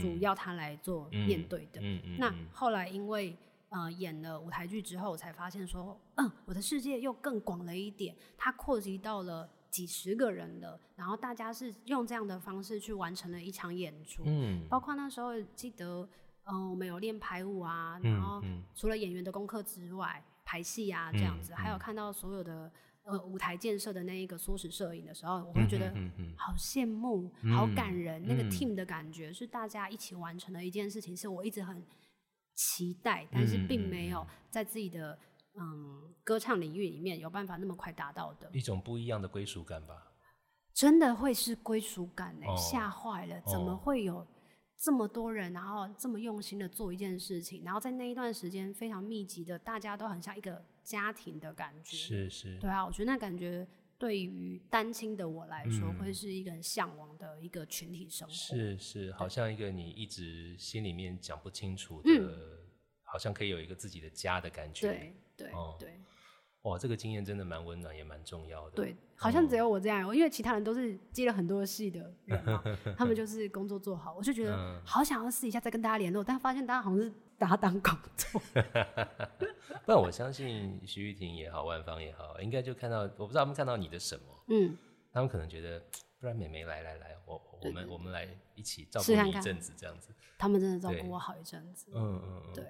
[0.00, 1.80] 主要他来做面对的。
[2.18, 3.36] 那后来因为
[3.68, 14.22] 呃演了舞台剧之后，我才发现说，嗯，我的世界又更广了一点，它扩及到了几十个人了，然后大家是用这样的方式去完成了一场演出。
[14.24, 16.08] 嗯，包括那时候记得。
[16.48, 18.40] 嗯，我们有练排舞啊，然后
[18.72, 22.70] 除了演员的功课之外，排戏啊这样子，还有看到所有的
[23.06, 25.90] 呃舞台建设的那一个缩时摄影的时候，我会觉得
[26.36, 28.22] 好羡慕，好感人。
[28.26, 31.82] 那个 team 的感觉是大家一起完成的一件事情，是我一直很
[32.54, 35.18] 期待，但是并没有在自己的
[35.54, 40.12] 嗯歌唱领域里面有办法那么快达到的一种不一样的归属感吧。
[40.74, 44.26] 真的会是归属感哎，吓坏了，怎么会有？
[44.78, 51.96] 这么多人，然后这么用心的做一件事情，然后在那一段时间非常密集的，大家都很像一个家庭的感觉。
[51.96, 53.66] 是是，对啊，我觉得那感觉
[53.98, 58.34] 对于单亲的我来说，会是一个很向往的一个群体生活。
[58.34, 62.60] 是是，好像一个你一直心里面讲不清楚的，
[63.02, 64.88] 好像可以有一个自己的家的感觉。
[64.88, 66.00] 对对对。
[66.66, 68.72] 哇，这个经验真的蛮温暖，也蛮重要的。
[68.72, 72.60] 对，好像只有我这样，因为其他人都是接了很多戏的人嘛，
[72.98, 78.42] 他们就是工作做好，我就觉得好想要试一下再跟大家联络，但发现大家好像是把它当工作。
[79.86, 84.76] 不然我相信徐玉婷也好，万芳也好，应该就看到，我不知道他们看到你的什么，嗯，
[85.12, 85.80] 他们可能觉得，
[86.18, 88.26] 不然美眉来来来，我我们我们来
[88.56, 90.12] 一起照顾你一阵子，这样子。
[90.36, 91.92] 他们真的照顾我好一阵子。
[91.94, 92.64] 嗯嗯嗯，对。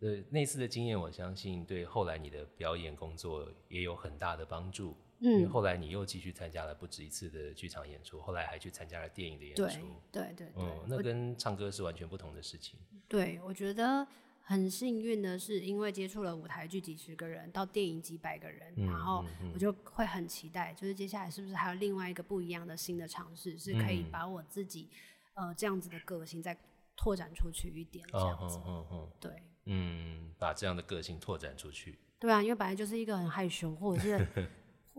[0.00, 4.96] 呃，那次的经验，我相信对后来你的表演工作也有很大的帮助。
[5.20, 9.80] 因为后来你又继续参加了不止一次的剧场演出，后来还去参加了电影的演出。
[10.12, 12.78] 对对对，嗯，那跟唱歌是完全不同的事情。
[13.08, 14.06] 对，我觉得
[14.44, 24.88] 很幸运的是，因为接触了舞台剧几十个人，到电影几百个人，然后我就会很期待，就是接下来是不是还有另外一个不一样的新的尝试，是可以把我自己
[25.34, 26.56] 呃这样子的个性再
[26.94, 28.60] 拓展出去一点，这样子。
[28.64, 29.32] 嗯嗯，对，
[29.68, 31.98] 嗯，把这样的个性拓展出去。
[32.18, 34.48] 对啊，因为本来就是一个很害羞，或者是。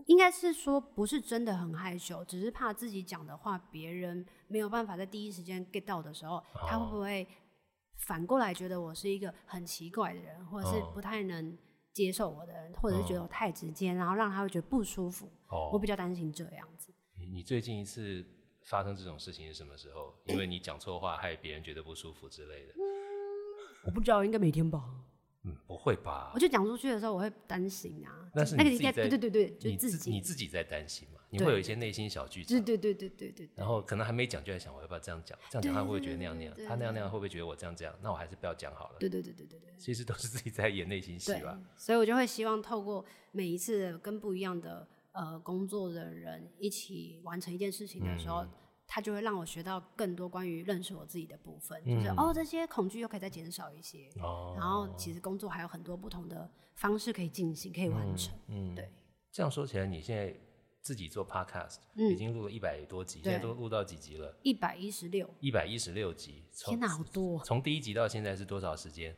[0.06, 7.28] 应该是说不是真的很害羞，只是怕自己讲的话别人没有办法在第一时间 get 到的时候，他会不会
[8.06, 11.56] 反过来觉得我是一个很奇怪的人，或者是不太能
[11.92, 15.30] 接受我的人，或者是觉得我太直接，然后让他会觉得不舒服。
[15.70, 16.92] 我比较担心这样子。
[17.18, 18.24] 你你最近一次
[18.64, 20.14] 发生这种事情是什么时候？
[20.24, 22.72] 因为你讲错话害别人觉得不舒服之类的。
[23.84, 24.84] 我不知道，应该每天吧。
[25.42, 26.30] 嗯，不会吧？
[26.34, 28.28] 我就讲出去的时候，我会担心啊。
[28.34, 31.20] 那是那个应该对对对对，就自己你自己在担心嘛？
[31.30, 32.48] 你会有一些内心小剧场。
[32.62, 33.50] 对对对对对对。
[33.54, 35.38] 然后可能还没讲就在想，我要不要这样讲？
[35.48, 36.54] 这样讲他会不会觉得那样那样？
[36.68, 37.94] 他那样那样会不会觉得我这样这样？
[38.02, 38.96] 那我还是不要讲好了。
[39.00, 39.72] 对对对对对对。
[39.78, 41.58] 其实都是自己在演内心戏吧。
[41.74, 48.46] 所以我就会希望透过每一次跟不一样的呃工作的人一起完成一件事情的时候。
[48.92, 54.10] 他就会让我学到更多关于认识我自己的部分，就是哦，这些恐惧又可以再减少一些。
[54.20, 58.36] 哦，然后其实工作还有很多不同的方式可以进行，可以完成。
[58.48, 58.90] 嗯，对。
[59.30, 60.34] 这样说起来，你现在
[60.80, 64.36] 自己做 podcast，已经录了一百多集，现在都录到几集了？
[64.42, 65.30] 一百一十六。
[65.38, 67.38] 一百一十六集，天哪，好多！
[67.44, 69.16] 从第一集到现在是多少时间？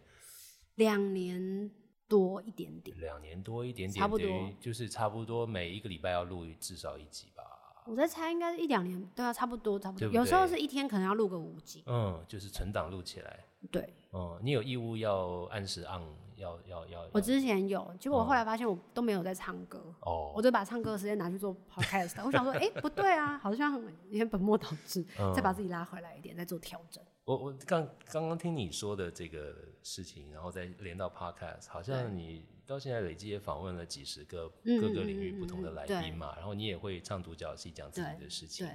[0.75, 1.71] 两年
[2.07, 2.95] 多一点点。
[2.99, 7.42] 两年多一点点，差不多，就是差不多每一个礼拜要录至少一集吧。
[7.85, 10.09] 我在猜，应该是一两年都要差不多，差不多。
[10.09, 11.83] 有时候是一天可能要录个五集。
[11.87, 13.41] 嗯，就是存档录起来。
[13.71, 13.93] 对。
[14.13, 16.01] 嗯，你有义务要按时按，
[16.37, 17.09] 要要要。
[17.13, 19.83] 我之前有，结果我后来发现我都没有在唱歌。
[20.01, 20.33] 哦。
[20.35, 22.25] 我就把唱歌的时间拿去做 podcast。
[22.25, 27.03] 我想说，哎，不对啊，好像有点本末倒置，再把自己拉回来一点，再做调整。
[27.25, 32.45] 我我刚刚刚听你说的这个事情，然后再连到 podcast，好像你。
[32.65, 34.49] 到现在累计也访问了几十个
[34.81, 38.67] 各个领域不同的来宾嘛，然后你也会唱独角戏讲自己的事情，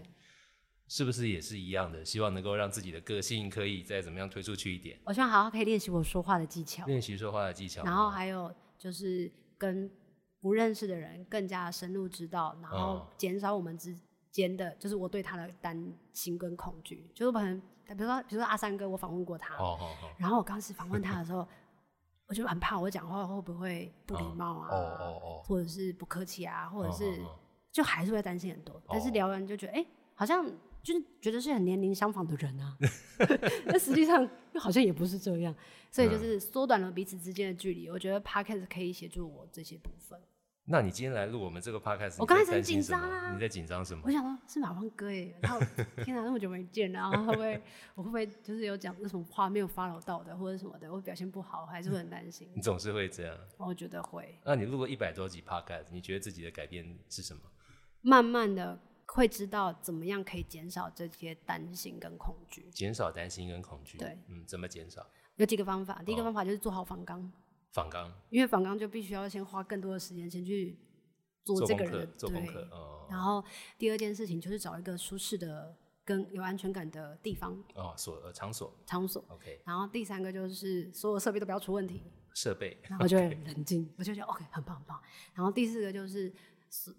[0.90, 2.04] 是不是也是一样的？
[2.04, 5.00] 希望能够让自己的个性可以再怎么样推出去一点。
[5.06, 9.90] 我希望好好可以练习我说话的技巧，练习说话的技巧，然后还有就是跟
[10.42, 13.98] 不认识的人更加深入知道，然后减少我们之
[14.38, 17.10] 间的就是我对他的担心跟恐惧。
[17.14, 21.48] 就是可能比如说比如说阿三哥，我访问过他，哦哦哦然后我刚开始访问他的时候。
[22.30, 24.68] 我就很怕我讲话会不会不礼貌啊，
[25.46, 27.22] 或者是不客气啊，或者是
[27.72, 28.84] 就还是会担心很多。
[28.90, 30.46] 但是聊完就觉得，哎，好像
[30.84, 32.78] 就是觉得是很年龄相仿的人啊，
[33.66, 35.56] 但实际上又好像也不是这样，
[35.90, 37.90] 所以就是缩短了彼此之间的距离。
[37.90, 40.20] 我觉得 podcast 可以协助我这些部分。
[40.70, 43.32] 那你今天来录我们这个 podcast，我刚才很紧张啊！
[43.34, 44.04] 你在紧张什么？
[44.06, 45.60] 我想说，是马芳哥哎，然后
[46.04, 47.62] 天哪，那么久没见，然后会不会
[47.96, 52.50] 我会不会就是有讲那什么话没有 follow 到的，或者什么的，我表现不好，还是会很担心。
[52.54, 53.38] 你总是会这样？
[53.56, 54.38] 我觉得会。
[54.44, 57.42] 那你录了一百多集 podcast，你觉得自己的改变是什么？
[58.02, 62.70] 慢慢的会知道怎么样可以减少这些担心跟恐惧。
[62.74, 63.98] 减少担心跟恐惧。
[63.98, 65.08] 对，嗯，怎么减少？
[65.38, 66.02] 有几个方法。
[66.06, 67.32] 第一个方法就是做好仿纲。
[67.78, 68.12] 仿纲。
[68.30, 70.78] 因为仿纲就必须要先花更多的时间先去。
[71.48, 72.68] 做这个人对，
[73.10, 73.42] 然后
[73.78, 79.62] 第二件事情就是找一个舒适的、跟有安全感的地方哦，所呃场所场所 OK。
[79.64, 85.02] 然后第三个就是所有设备都不要出问题，设备，然后就会冷静，我就觉得 OK 很棒很棒。
[85.34, 86.30] 然后第四个就是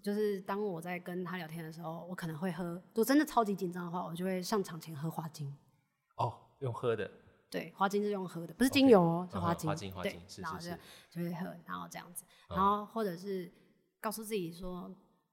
[0.01, 5.55] 就是当我在跟他聊天的时候，我可能会喝，我真的超级紧张的话，我就会上场前喝花精。
[6.15, 7.11] 哦，用喝的？
[7.49, 9.69] 对，花精是用喝的，不是精油哦，是花精。
[9.69, 10.69] 花精花精是然后就
[11.09, 13.51] 就会喝，然后这样子，然后或者是。
[14.01, 14.89] 告诉自己说，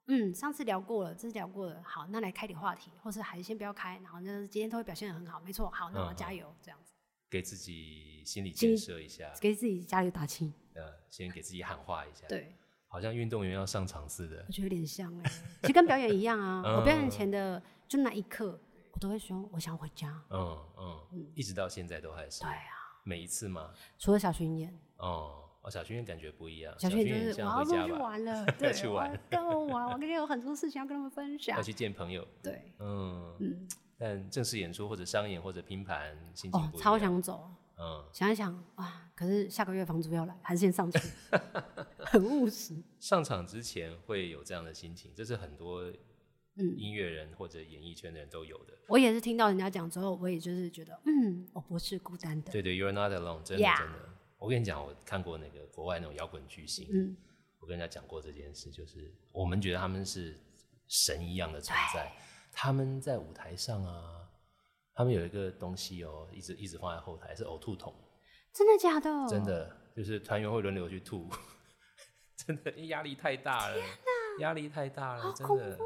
[0.08, 6.92] 嗯，上次聊过了，这次聊过了，好，那来开点话题，或是还是先不要开，然后就是今天都会表现的很好，没错，好，那我要加油，这样子，
[7.30, 12.56] 给自己心理建设一下，给自己加油打气，呃，先给自己喊话一下， 对，
[12.88, 18.60] 好像运动员要上场似的，我觉得有点像哎，其实跟表演一样啊， 我表演前的就那一刻，
[18.96, 23.70] 我都会说我想回家，嗯嗯，一直到现在都还是，对啊，每一次吗？
[23.98, 25.42] 除了小巡演，哦。
[25.60, 33.36] 哦小巡演感觉不一样，小巡演就是我要出去玩了， 对，去玩，跟我玩，我今天有很多事情要跟他们分享，要去见朋友，对，嗯。
[33.40, 40.98] 嗯，但正式演出或者商演或者拼盘，心情哦超想走，嗯，想一想哇，可是下个月房租要来，还是先上去，
[41.98, 42.74] 很务实。
[42.98, 45.92] 上场之前会有这样的心情，这是很多
[46.56, 46.76] 嗯。
[46.76, 48.74] 音乐人或者演艺圈的人都有的。
[48.88, 52.52] 我也是听到人家讲之后，我也就是觉得，嗯，我不是孤单的。
[52.52, 54.08] 对对，You're not alone，真的真的。
[54.38, 57.16] 我跟你讲，我看过那个国外那种摇滚巨星，嗯，
[57.58, 60.38] 我跟人家讲过这件事，就是我们觉得他们是
[60.88, 62.12] 神一样的存在，
[62.52, 64.28] 他们在舞台上啊，
[64.94, 67.94] 他们有一个东西哦，一直一直放在后台是呕吐桶，
[68.52, 69.10] 真的假的？
[69.28, 71.28] 真的，就是团员会轮流去吐，
[72.46, 73.82] 真的压力太大了，
[74.40, 75.78] 压力太大了，真的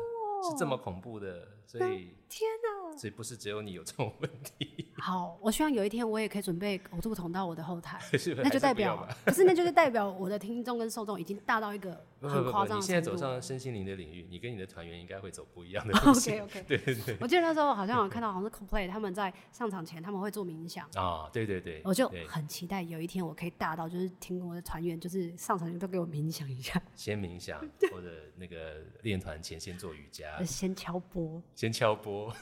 [0.42, 2.96] 是这么恐怖的，所以天哪！
[2.96, 4.89] 所以不是只有你有这种问题。
[5.02, 7.98] 好，我希望有一天我也可以准备呕吐桶到我的后台，
[8.42, 11.90] 那就代表不是，那就是代表我的听众跟受众已经大到一个
[12.20, 12.78] 很夸张。
[12.78, 16.10] 你现在走上身心灵的领域，你跟你的团员应该会走不一样的 路。
[16.10, 17.16] OK OK，对对对。
[17.20, 21.80] 我记得那时候好像有看到好像是 Complay 他们在上场前他们会做冥想啊，对对对。
[21.84, 27.58] 我就很期待有一天我可以大到就是听我的团员就是上场前都给我冥想一下，先冥想
[27.90, 32.32] 或者那个练团前先做瑜伽，先敲波，先敲波。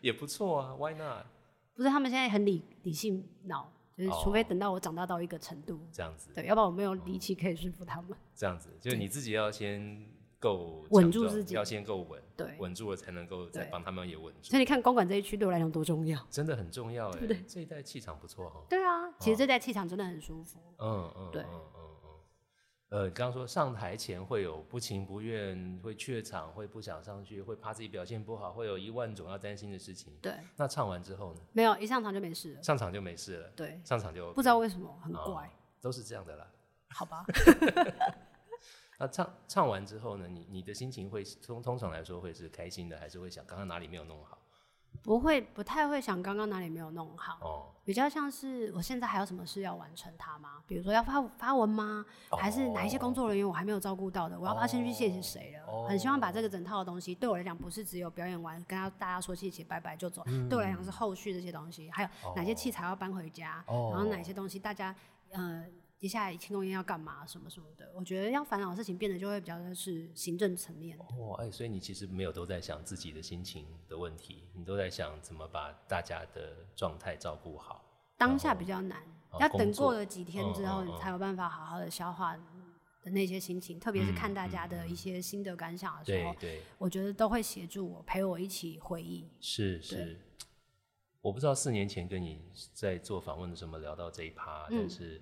[0.00, 1.26] 也不错啊，Why not？
[1.78, 8.10] 不是他们现在很理理性脑，就是除非等到我长大到一个程度，这样子，对，要不然我没有力气可以说服他们。
[8.34, 10.04] 这样子，就是你自己要先
[10.40, 14.50] 够稳住自己，要先够稳，对，稳住了才能够再帮他们也稳住。
[14.50, 18.60] 所以你看，公馆这一区对我来讲多重要，真的很重要，哎，对，这一代气场不错哈。
[18.68, 20.58] 对啊，其实这代气场真的很舒服。
[20.78, 21.44] 嗯嗯，对。
[22.90, 30.16] 呃，刚刚说上台前会有不情不愿，会怯场，会不想上去，会怕自己表现不好，会有一万种要担心的事情。
[30.22, 30.32] 对。
[30.56, 31.40] 那唱完之后呢？
[31.52, 32.62] 没有，一上场就没事了。
[32.62, 33.48] 上场就没事了。
[33.50, 33.78] 对。
[33.84, 35.50] 上场就不知道为什么很怪。
[35.82, 36.50] 都是这样的啦。
[36.88, 37.26] 好吧。
[38.98, 40.26] 那唱唱完之后呢？
[40.26, 44.38] 你你的心情会通通常来说会是开心的，还是会想刚刚哪里没有弄好？
[45.02, 50.62] 不会，不太会想刚刚哪里没有弄好，哦，比较像是我现在还有什么事要完成它吗？
[50.66, 52.04] 比如说要发发文吗？
[52.32, 54.38] 还是哪一些工作人员我还没有照顾到的？
[54.38, 55.88] 我要不要先去谢谢谁了？
[55.88, 64.94] 很希望把这个整套的东西，对我来讲不是只有表演完跟大家说谢谢拜拜就走，对我来讲是后续这些东西，还有哪些器材要搬回家，然后哪些东西大家
[65.30, 65.64] 呃。
[66.00, 67.26] 接下来庆功宴要干嘛？
[67.26, 67.90] 什么什么的？
[67.92, 70.96] 我觉得要烦恼的事情变得就会比较的是行政层面。
[70.98, 77.84] 哦，哎，所以你其实没有都在想自己的心情的问题，你都在想怎么把大家的状态照顾好。
[78.16, 79.02] 当下比较难，
[79.40, 82.36] 要等过了几天之后，你才有办法好好的消化
[83.02, 83.80] 的那些心情。
[83.80, 89.28] 特别是看大家的一些心得感想的时候，对，我觉得都会协助我，陪我一起回忆。
[89.40, 90.16] 是是，
[91.20, 92.40] 我不知道四年前跟你
[92.72, 95.20] 在做访问的时候聊到这一趴，但是。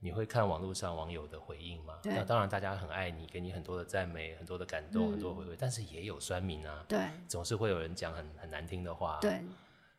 [0.00, 1.98] 你会看网络上网友的回应吗？
[2.04, 5.56] 那当然，大家很爱你，给你很多的赞美，很多的感动，很多回馈。
[5.58, 9.18] 但是也有酸民啊，对，总是会有人讲很很难听的话。
[9.20, 9.40] 对，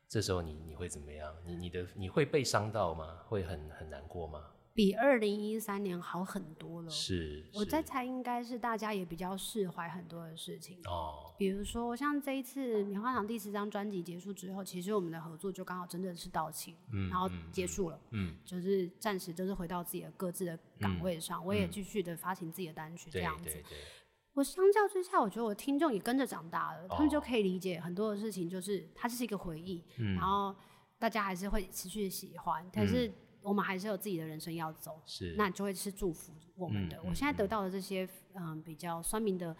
[0.08, 1.36] 这时候你你会怎么样？
[1.46, 3.20] 你你的你会被伤到吗？
[3.28, 4.42] 会很很难过吗？
[4.80, 6.90] 比二零一三年好很多了。
[6.90, 10.80] 是，我在猜，应该是大家也比较释怀很多的事情。
[10.86, 23.50] 哦，比如说像这一次棉花糖第四张专辑结束之后，其实我们的合作就刚好真的是到期，嗯，然后结束了，嗯，就是暂时就是回到自己的各自的岗位上，我也继续的发行自己的单曲这样子。
[24.32, 29.84] 我相较之下，我觉得我听众也跟着长大了，他们就可以理解很多的事情，就是它就是一个回忆，
[30.16, 30.56] 然后
[30.98, 33.12] 大家还是会持续的喜欢，但是。
[33.42, 35.36] 我们还是有自己的人生要走，是。
[35.38, 37.02] 那就会是祝福我们的。
[37.04, 38.60] 我现在得到的这些嗯。
[38.70, 39.56] 比较酸民的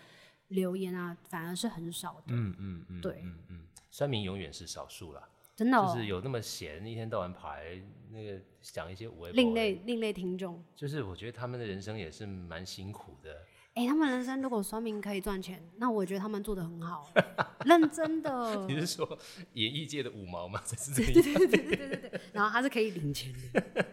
[0.50, 2.26] 留言啊，反而是很少的。
[2.28, 13.44] 嗯嗯嗯，对，嗯嗯，酸民永远是少数啦，真的，就是有那么闲，一天到晚跑来那个讲一些无谓另类另类听众，就是我觉得他们的人生也是蛮辛苦的。
[13.76, 17.10] 哎，他们人生如果双明可以赚钱，那我觉得他们做的很好，
[17.66, 18.56] 认真的。
[18.68, 19.18] 你是说
[19.54, 20.62] 演艺界的五毛吗？
[20.96, 22.22] 对对对对对对。
[22.34, 23.86] 然后他是可以领钱的，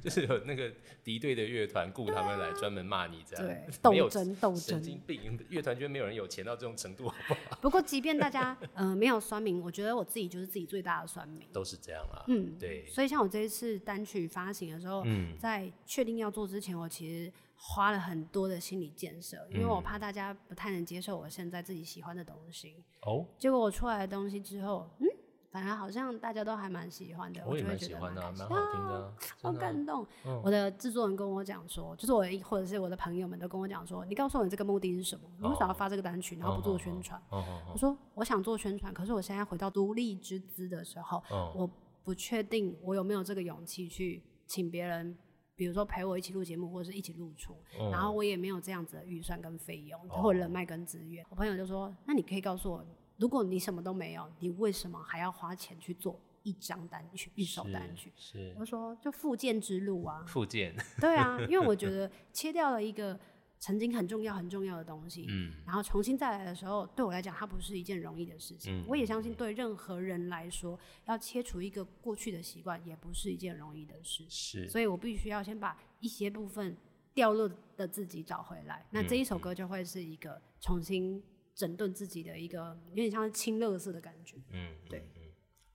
[0.00, 0.70] 就是有那个
[1.02, 3.44] 敌对的乐团雇他们来专门骂你这样。
[3.44, 4.60] 对，斗争斗争。
[4.60, 7.58] 神经病，乐团居然没有人有钱到这种程度，好不好？
[7.60, 11.42] 不过即便大家呃没有酸民，我觉得我自己就是自己最大的酸民。
[11.52, 12.22] 都是这样啊。
[12.28, 12.86] 嗯，对。
[12.86, 15.04] 所以像我这一次单曲发行的时候，
[15.40, 17.32] 在确定要做之前，我其实。
[17.64, 22.82] 花了很多的心理建设，因为我怕大家不太能接受我现在自己喜欢的东西。
[23.02, 25.06] 哦，结果我出来的东西之后，嗯，
[25.52, 27.40] 反而好像大家都还蛮喜欢的。
[27.46, 30.04] 我也蛮喜欢的，蛮好听的，好感动。
[30.42, 35.30] 我的制作人跟我讲说，就是我或者是我的朋友们都跟我讲说，你告诉我你这个目的是什么？
[35.38, 37.22] 你为什么要发这个单曲，然后不做宣传？
[37.30, 41.22] 我说我想做宣传，可是我现在回到独立之资的时候，
[41.54, 41.70] 我
[42.02, 45.16] 不确定我有没有这个勇气去请别人。
[45.62, 47.56] 比如说陪我一起录节目，或者是一起录出，
[47.92, 51.24] 然后我也没有这样子的预算跟费用，或人脉跟资源。
[51.30, 52.84] 我朋友就说：“那你可以告诉我，
[53.16, 60.74] 如果你什么都没有，你为什么还要花钱去做一张单曲、一首单曲？”是，我说：“就复健之路啊。”复健。
[61.00, 63.16] 对啊，因为我觉 得切掉了一个。
[63.62, 68.84] 曾经很重要很重要的东西，嗯，然后重新再来的时候，对我来讲，它不是一件容易的事情。
[68.88, 74.24] 我也相信，对任何人来说，要切除一个过去的习惯，也不是一件容易的事。
[74.28, 76.76] 是，所以我必须要先把一些部分
[77.14, 78.84] 掉落的自己找回来。
[78.90, 81.22] 那这一首歌就会是一个重新
[81.54, 84.38] 整顿自己的一个有点像是清乐色的感觉。
[84.50, 85.06] 嗯，对。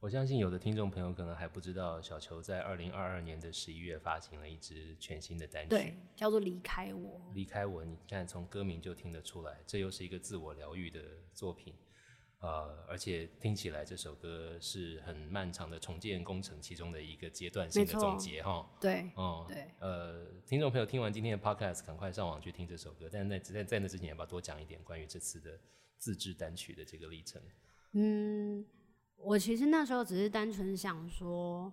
[0.07, 7.19] 我相信有的听众朋友可能还不知道，小球在二零二二年的十一月发行了一支全新的单曲，对，叫做《离开我》。
[7.33, 11.01] 离开我，你看从歌名就听得出来，这又是一个自我疗愈的
[11.33, 11.75] 作品。
[12.39, 18.65] 呃，而且听起来这首歌是很漫长的重建工程其中的一个阶段性的总结，哈。
[18.79, 19.67] 对，哦，对。
[19.81, 23.09] 呃，听众朋友听完今天的 podcast，赶快上网去听这首歌。
[23.11, 25.59] 但是在在在那之前，要不要多讲一点关于这次的
[25.97, 27.41] 自制单曲的这个历程？
[27.91, 28.65] 嗯。
[29.17, 31.71] 我其实那时候只是单纯想说，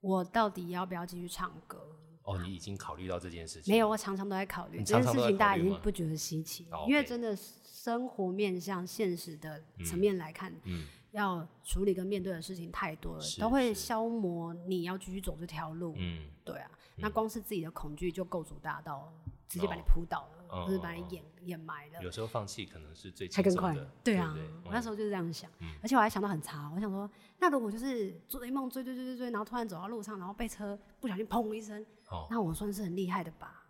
[0.00, 1.86] 我到底要不要继续唱歌？
[2.22, 3.72] 哦，你已经考虑到这件事情？
[3.72, 15.94] 没有，我常常都在考虑这件事情，大家已经不觉得稀奇，因为真的生活面向现实的层面来看，嗯要处理跟面对的事情太多了，都会消磨你要继续走这条路。
[15.96, 19.10] 嗯，对啊，那光是自己的恐惧就构筑大到
[19.48, 20.35] 直接把你扑倒了。
[20.48, 22.02] 或者把你掩掩埋了。
[22.02, 23.76] 有时候放弃可能是最还更快。
[24.04, 24.34] 对啊，
[24.64, 25.50] 我那时候就是这样想，
[25.82, 26.70] 而且我还想到很差。
[26.74, 31.84] 我想说，那如果就是做梦，追追追追追，然后突然走到路上，然后被车不小心砰一声，
[32.30, 33.64] 那我算是很厉害的吧？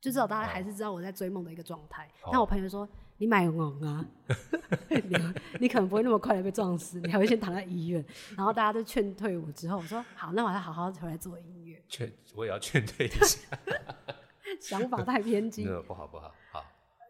[0.00, 2.10] 就至少大家还是知道我在追梦的一个状态。
[2.32, 4.04] 那我朋友说：“你买懵啊，
[4.90, 5.16] 你
[5.60, 8.04] 你可能不会那么快的被撞死，你还会先躺在医院。”
[8.36, 13.38] 然后大家都劝退我之后，我说：“好，那我要好好回来做音乐。”劝我也要劝退一下。
[14.62, 16.32] 想法太偏激，不好不好。
[16.52, 16.64] 好，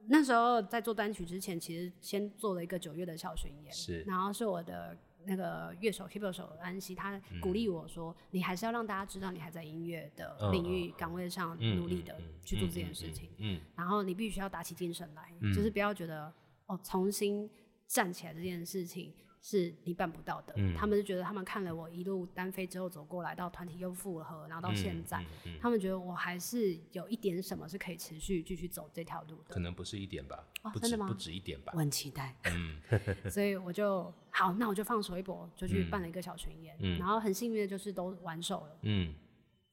[0.09, 16.32] 那时候在做单曲之前，其实先做了一个九月的小巡演，是，然后是我的那个乐手 keyboard 手安西，他鼓励我说：“你还是要让大家知道你还在音乐的领域岗位上努力的去做这件事情。”嗯，然后你必须要打起精神来，就是不要觉得
[16.66, 17.48] 哦，重新
[17.86, 19.12] 站起来这件事情。
[19.45, 25.26] 是你办不到的，他们是觉得他们看了我一路单飞之后走过来，到团体又复合，然后到现在，
[25.61, 29.53] 他们觉得我还是有一点什么是可以持续继续走这条路的。
[29.53, 30.47] 可能不是一点吧？
[30.80, 31.09] 真的吗？
[31.09, 31.72] 不止一点吧？
[31.74, 32.36] 我很期待。
[32.45, 32.80] 嗯，
[33.28, 38.78] 所以我就好，那我就放手一搏，就去办了一个小巡演，然后很幸运的就是都完售了。
[38.82, 39.12] 嗯，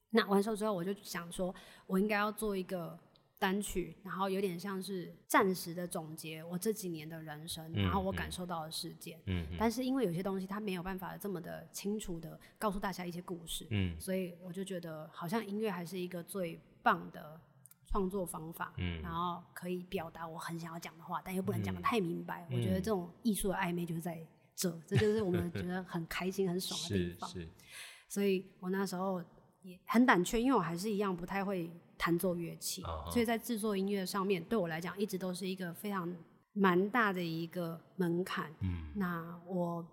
[0.10, 1.54] 那完售之后，我就想说，
[1.86, 2.98] 我应该要做一个。
[3.40, 9.18] 单曲，然后有点像是暂时的总结我这几年的人生，然后我感受到的事件。
[9.28, 17.40] 嗯，但是因为有些东西它没有办法这么的清楚的告诉大家一些故事，嗯，所以我就觉得好像音乐还是一个最棒的
[17.88, 18.74] 创作方法。
[18.78, 22.46] 嗯，然后可以表达我很想要讲的话，但又不能讲的太明白。
[22.52, 24.22] 我觉得这种艺术的暧昧就是在
[24.54, 27.30] 这，这就是我们 觉得很开心、很爽的地方。
[27.30, 27.48] 是，
[28.10, 29.24] 所以我那时候
[29.62, 31.72] 也很胆怯，因为我还是一样不太会。
[32.00, 32.82] 弹奏乐器，
[33.12, 36.16] 所以在制作音乐上面，对我来讲一直都是一个非常
[36.54, 38.50] 蛮大的一个门槛。
[38.62, 39.86] 嗯，那我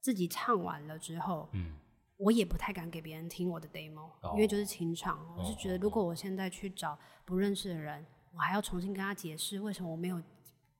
[0.00, 1.72] 自己唱完了之后，嗯，
[2.16, 5.24] 我也不太敢给别人听我的 demo，因为就是清唱。
[5.38, 10.20] 我是觉得，如果我现在去找不认识的人，我还要重新跟他解释为什么我没有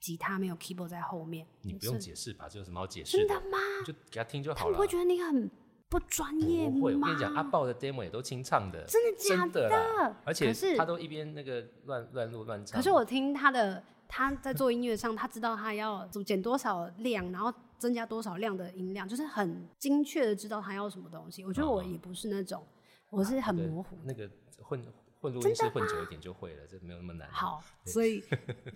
[0.01, 1.47] 吉他、没有 keyboard 在后面。
[1.63, 2.49] 你不用解释吧？
[2.49, 3.17] 这有什么好解释？
[3.17, 3.59] 真的吗？
[3.87, 4.73] 就给他听就好了。
[4.73, 5.49] 他不会觉得你很。
[5.89, 6.79] 不专业吗？
[6.83, 10.15] 我跟你讲，阿豹的 demo 也都清唱的，真的假的？
[10.25, 12.77] 而且他都一边那个乱乱录乱唱。
[12.77, 21.45] 可是我听他的，他在做音乐上，他知道他要减多少量，然后增加多少量的音量，就是很精确的知道他要什么东西。
[21.45, 22.63] 我觉得我也不是那种，
[23.11, 23.97] 我是很模糊。
[24.05, 24.29] 那个
[24.63, 24.83] 混。
[25.21, 27.29] 混录音室混久一点就会了，这没有那么难。
[27.31, 28.23] 好，所以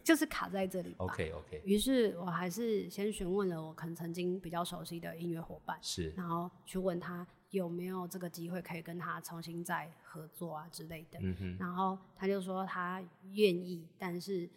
[0.02, 0.94] 就是卡在这里。
[0.98, 1.62] OK OK。
[1.64, 11.18] 于是我还是先询问了我可能曾经比较熟悉的音乐伙伴，是，然后去问他有没有这个机会可以跟他重新再合作啊之类的。
[11.22, 11.56] 嗯哼。
[11.58, 14.48] 然后他就说他愿意，但是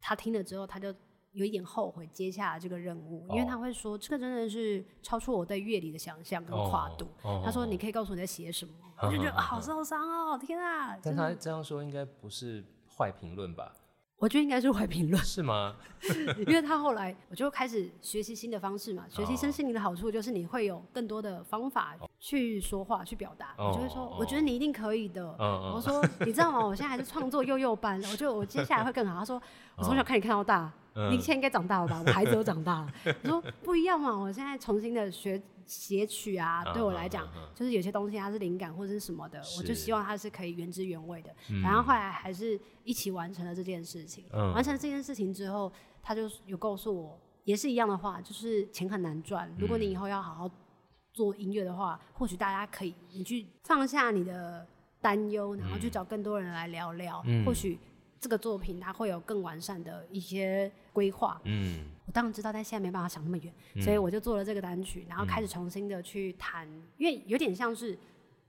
[0.00, 0.94] 他听了之后他就。
[1.32, 7.08] 有一点后悔接下这个任务，因为他会说这个真的是超出我对乐理的想象跟跨度。
[7.44, 8.72] 他说：“你可以告诉我在写什么？”
[9.02, 10.96] 我就觉得 好受伤哦，天啊！
[11.02, 12.62] 但他这样说应该不是
[12.96, 13.72] 坏评论吧？
[14.18, 15.74] 我觉得应该是坏评论，是吗？
[16.46, 23.54] 因为他后来我就开始学习新的方式嘛，学习身心灵的好处就是你会有更多的方法去说话、去表达。
[23.58, 25.26] 我就会说：“我觉得你一定可以的。”
[25.74, 26.64] 我说：“你知道吗？
[26.64, 29.42] 我现在还是创作幼幼班，我就我接下来会更好。”他说
[29.76, 30.70] ：“我从小看你看到大。”
[31.10, 32.02] 你现在应该长大了吧？
[32.06, 32.92] 我孩子都长大了。
[33.22, 41.34] 我说不一样嘛，我现在重新的学写曲啊，对我来讲，就是有些东西它是灵感或者是什么的，我就希望它是可以原汁原味的。
[41.62, 44.24] 然后后来还是一起完成了这件事情。
[44.54, 45.72] 完成这件事情之后，
[46.02, 49.50] 他就有告诉我，也是一样的话，就是钱很难赚。
[49.58, 50.50] 如果你以后要好好
[51.14, 54.66] 做音乐的话，或许大家可以你去放下你的
[55.00, 57.78] 担忧，然后去找更多人来聊聊，或许。
[58.22, 67.98] 这个作品它会有更完善的一些规划，嗯，我当然知道，但现在没办法想那么远，所以我就做了这个单曲，然后开始重新的去谈，因为有点像是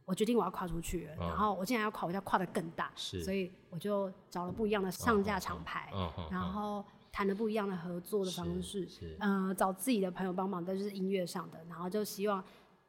[0.05, 2.91] 我决定我要跨出去了，然后我既然要跨，我就要跨得更大，
[3.23, 5.89] 所以我就找了不一样的上架厂牌，
[6.29, 8.85] 然后谈了不一样的合作的方式，
[9.19, 12.43] 嗯，找自己的朋友帮忙，但就是音乐上的，然后就希望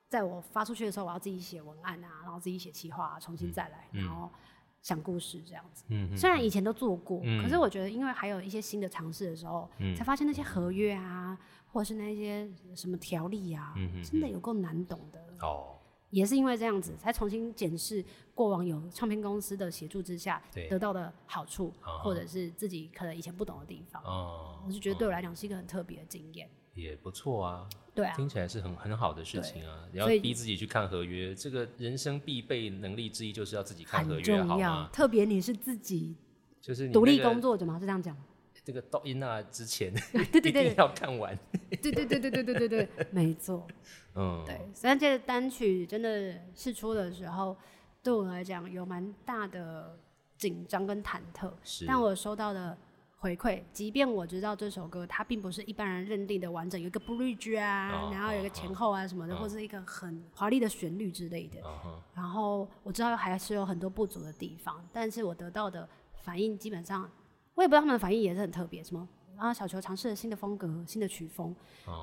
[0.08, 4.30] 在我发出去的时候，我要自己写文案啊，然后自己写企划，重新再来，然后
[4.84, 5.84] 讲故事这样子。
[6.14, 11.36] 虽然以前都做过，可是我觉得因为还有一些新的尝试的时候，才发现那些合约啊，
[11.72, 13.74] 或者是那些什么条例啊，
[14.04, 15.20] 真的有够难懂的。
[15.40, 15.70] 哦。
[16.10, 18.04] 也是因为这样子，才重新检视
[18.36, 24.00] 过往有唱片公司的协助之下得到的好处，或者是自己可能以前不懂的地方。
[24.04, 26.48] 哦，我就觉得对我来讲是一个很特别的经验。
[26.74, 29.84] 也不错啊，对啊，听起来是很很好的事情啊。
[29.92, 34.88] 你要逼自己去看合约，这个人生必备能力之一就是要自己看合约，好吗？
[34.92, 36.16] 特别你是自己
[36.60, 37.78] 就是独立工作者嘛？
[37.78, 38.16] 是这样讲？
[38.64, 39.92] 这个抖音啊，之前
[40.32, 41.38] 对对对要看完，
[41.82, 43.66] 对对对对对对对对， 没错。
[44.14, 47.54] 嗯，对，虽然这个单曲真的试出的时候，
[48.02, 49.98] 对我来讲有蛮大的
[50.38, 51.52] 紧张跟忐忑，
[51.86, 52.78] 但我收到的
[53.24, 61.58] 回馈，即便我知道这首歌它并不是一般人认定的完整，有一个 bridge 啊，然后有一个前后啊什么的，或是一个很华丽的旋律之类的，
[62.14, 67.10] 然后我知道还是有很多不足的地方，但是我得到的反应基本上，
[67.54, 69.08] 我也不知道他们的反应也是很特别，什么？
[69.36, 71.54] 然后小球尝试了新的风格、新的曲风，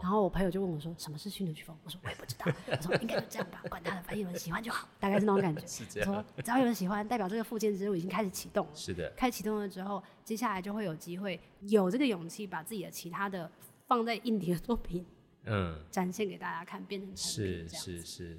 [0.01, 5.61] 然后我朋友就问我说：“什么是新的曲风？”我说：“我也不知道。”我说：“应该就这样吧，管他的，反正有人喜欢就好，大概是那种感觉。
[5.67, 6.13] ”是这样。
[6.13, 8.71] 说只要有人喜欢，代表这个附件之路已经开始启动了。
[8.75, 9.11] 是的。
[9.15, 13.49] 开始启动了之后，接下来就会有机会有这个勇气，把自己的其他的
[13.87, 15.05] 放在硬碟的作品，
[15.45, 18.37] 嗯， 展现给大家看，变成是是是，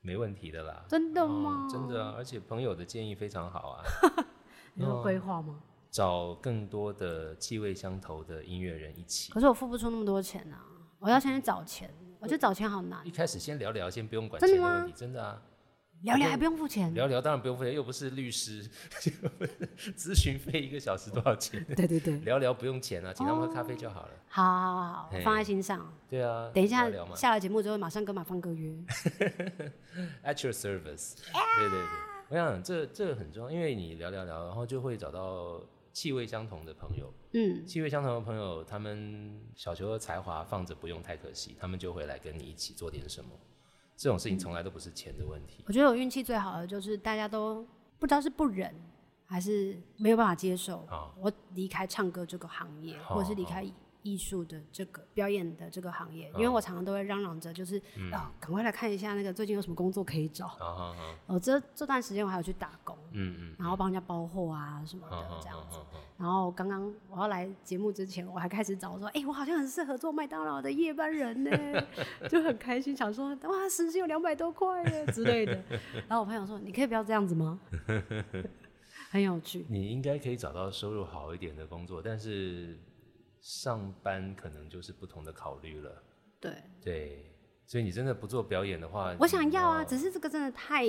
[0.00, 0.84] 没问题的啦。
[0.88, 1.68] 真的吗？
[1.70, 2.14] 真的啊！
[2.16, 3.84] 而且朋友的建议非常好啊。
[4.74, 5.60] 你有规划吗？
[5.92, 9.30] 找更多的气味相投的音乐人一起。
[9.30, 10.64] 可是我付不出那么多钱啊！
[10.98, 13.06] 我要先去找钱，我觉得找钱好难。
[13.06, 15.42] 一开始先聊聊，先不用管钱的问题，真的啊。
[16.00, 16.92] 聊聊还不用付钱？
[16.94, 18.66] 聊聊当然不用付钱，又不是律师，
[19.94, 21.62] 咨询费一个小时多少钱？
[21.76, 22.16] 对对对。
[22.20, 24.10] 聊聊不用钱啊，请他们喝咖啡就好了。
[24.28, 25.92] 好，好，好，好，放在心上。
[26.08, 26.50] 对啊。
[26.54, 28.72] 等一下下了节目之后，马上跟马芳哥约。
[30.24, 31.16] At your service。
[31.58, 31.86] 对对对，
[32.30, 35.60] 我想这这个很重要，因为你聊聊聊，然后就会找到。
[35.92, 43.30] 气味相同的朋友，嗯，气味相同的朋友，他们小球的才华放着不用太可惜，他们就会来跟你一起做点什么。
[43.96, 45.62] 这种事情从来都不是钱的问题。
[45.66, 47.66] 我觉得我运气最好的就是大家都
[47.98, 48.74] 不知道是不忍
[49.26, 50.86] 还是没有办法接受
[51.18, 53.64] 我离开唱歌这个行业，或者是离开。
[54.02, 57.80] 艺术的这个表演的这个行业，因为我常常都会嚷嚷着，就是
[58.12, 60.46] 啊，赶快来看一下那个最近有什么工作可以找。
[61.26, 65.78] 哦，这这段时间我还有去打工，嗯嗯，然后帮人家包货啊什么的这样子。
[66.18, 71.50] 然后刚刚我要来节目之前，我还开始找说，哎，我好像很适合做麦当劳的夜班人呢，
[72.28, 75.52] 就很开心，想说哇，时薪有两百多块耶之类的。
[76.08, 77.60] 然后我朋友说，你可以不要这样子吗？
[79.10, 79.66] 很有趣。
[79.68, 82.76] 你应该可以找到收入好一点的工作，但是。
[83.42, 86.02] 上班可能就是不同的考虑了，
[86.40, 86.62] 对。
[86.80, 87.34] 对，
[87.66, 90.86] 所以你真的不做表演的话，我想要啊，只是这个真的太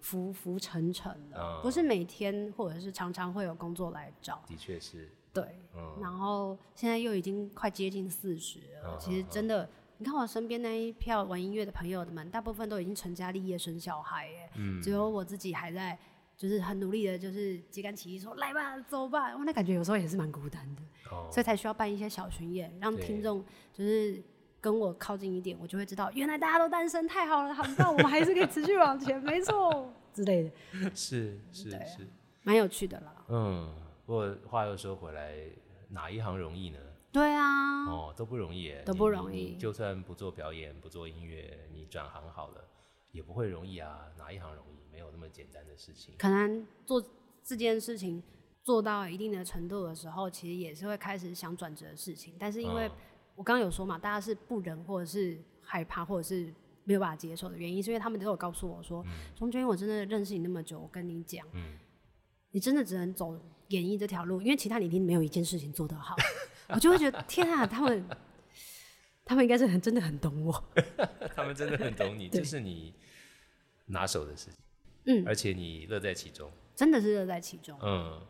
[0.00, 5.98] 浮浮沉沉了，不是每天或者是常常会有工作来找，的确是，对，嗯。
[6.00, 14.50] 然后现在又已经快接近四十了，其实真的，你看我身边那一票玩音乐的朋友们，大部分都已经成家立业生小孩，哎，
[14.80, 15.98] 只有我自己还在。
[16.38, 19.34] 就是很努力的，就是揭竿起义，说来吧，走吧。
[19.34, 20.82] 我那感觉有时候也是蛮孤单的，
[21.30, 24.22] 所以才需要办一些小巡演，让听众就是
[24.60, 30.50] 跟我靠近一点，我就会知道，原来大家都单身，太好了，好棒，我们还是可以持续往前，没错之类的。
[30.94, 32.08] 是是是，
[32.42, 33.24] 蛮有趣的啦。
[33.28, 35.34] 嗯，不过话又说回来，
[35.88, 36.78] 哪一行容易呢？
[37.12, 39.56] 对啊，哦，都不容易，都不容易。
[39.56, 42.64] 就算不做表演，不做音乐，你转行好了，
[43.12, 44.06] 也不会容易啊。
[44.18, 44.76] 哪一行容易？
[44.92, 46.14] 没有那么简单的事情。
[46.18, 47.02] 可能做
[47.44, 48.22] 这件事情
[48.66, 52.34] 做到一定的程度的时候，其实也是会开始想转折的事情。
[52.36, 52.90] 但是因为
[53.36, 56.52] 我刚刚有说嘛，大家是不忍或者是害怕或者是
[56.82, 59.06] 没有办法接受的原因，是因为他们都有告诉我说
[59.38, 61.46] ：“钟娟，我真的认识你那么久，我跟你讲，
[62.50, 63.38] 你真的只能走
[63.68, 66.16] 演艺这条路，因为其他你一定没有一件事情做得好。”
[66.70, 68.04] 我就会觉得天啊，他们
[69.24, 70.64] 他们应该是很真的很懂我，
[71.36, 72.92] 他们真的很懂你， 这是你
[73.86, 74.54] 拿手的事情。
[75.04, 77.78] 嗯，而且你乐在其中，真的是乐在其中。
[77.80, 78.20] 嗯，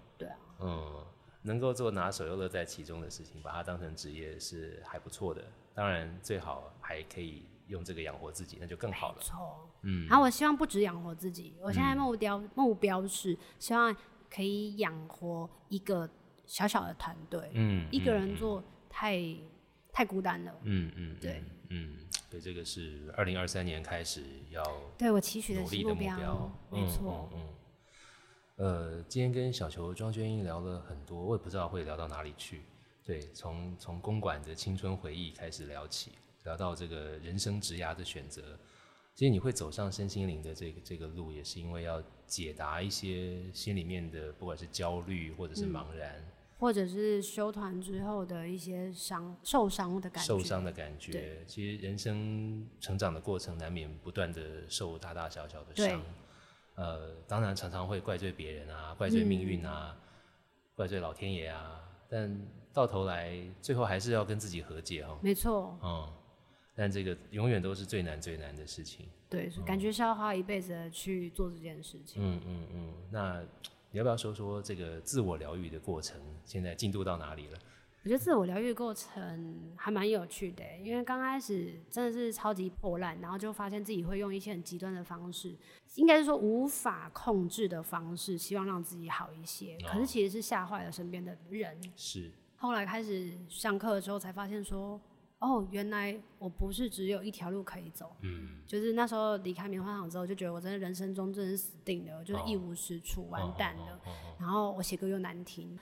[0.60, 1.04] 嗯，
[1.42, 5.44] 能够做拿手又乐在其中的事情，把它当成职业是还不错的。
[5.74, 9.18] 当然，最好还可以用这个养活自己，那就更好了。
[9.20, 10.06] 错，嗯。
[10.08, 13.94] 然后我希望不止养活自己，我现在目标目标是希望
[14.30, 16.08] 可以养活一个
[16.46, 17.50] 小小的团队。
[17.52, 19.20] 嗯，一个人做太
[19.92, 20.54] 太孤单了。
[20.62, 21.98] 嗯嗯，对，嗯。
[22.28, 24.62] 所以这个是二零二三年开始要
[24.98, 27.30] 对我期许的目标，没错。
[27.32, 27.40] 嗯，
[28.56, 32.62] 呃，今天跟小球庄娟英聊了很多，我也不知道会聊到哪里去。
[33.04, 36.12] 对，从从公馆的青春回忆开始聊起，
[36.44, 38.58] 聊到这个人生职涯的选择。
[39.14, 46.24] 其实你会走上身心灵的这个这个路，也是因为要解答一些心里面的，不管是焦虑或者是茫然，
[46.58, 50.26] 或者是修团之后的一些伤、受伤的感觉。
[50.26, 56.00] 受伤的感觉，其实人生成长的过程难免不断的受大大小小的伤。
[56.76, 59.96] 呃，当然常常会怪罪别人啊，怪罪命运啊，
[60.74, 62.40] 怪罪老天爷啊，但
[62.72, 65.18] 到头来最后还是要跟自己和解哦。
[65.20, 65.78] 没错。
[65.82, 66.12] 嗯。
[66.78, 69.08] 但这个永远都是最难最难的事情。
[69.30, 72.22] 对，感觉是要花一辈子去做这件事情。
[72.22, 72.94] 嗯嗯嗯。
[73.10, 73.42] 那
[73.90, 76.20] 你要不要说说这个自我疗愈的过程？
[76.44, 77.58] 现在进度到哪里了？
[78.06, 85.52] 我觉得自我疗愈过程还蛮有趣的，因为刚开始真的是超级破烂，然后就发现自己会用一些很极端的方式，
[85.96, 89.76] 应该是说无法控制的方式，希望让自己好一些。
[89.88, 91.76] 可是其实是吓坏了身边的人。
[91.96, 92.30] 是。
[92.54, 95.00] 后来开始上课的时候，才发现说。
[95.38, 98.10] 哦，原来我不是只有一条路可以走。
[98.22, 104.00] 嗯，就是那时候离开棉花糖之后，就觉得我真的人生中真是死定了，就是一无是处，完蛋了。
[104.40, 105.78] 然后我写歌又难听，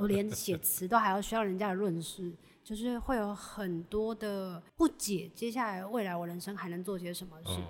[0.00, 2.32] 我连写词都还要需要人家的论述，
[2.64, 5.30] 就是会有很多的不解。
[5.34, 7.60] 接下来未来我人生还能做些什么事？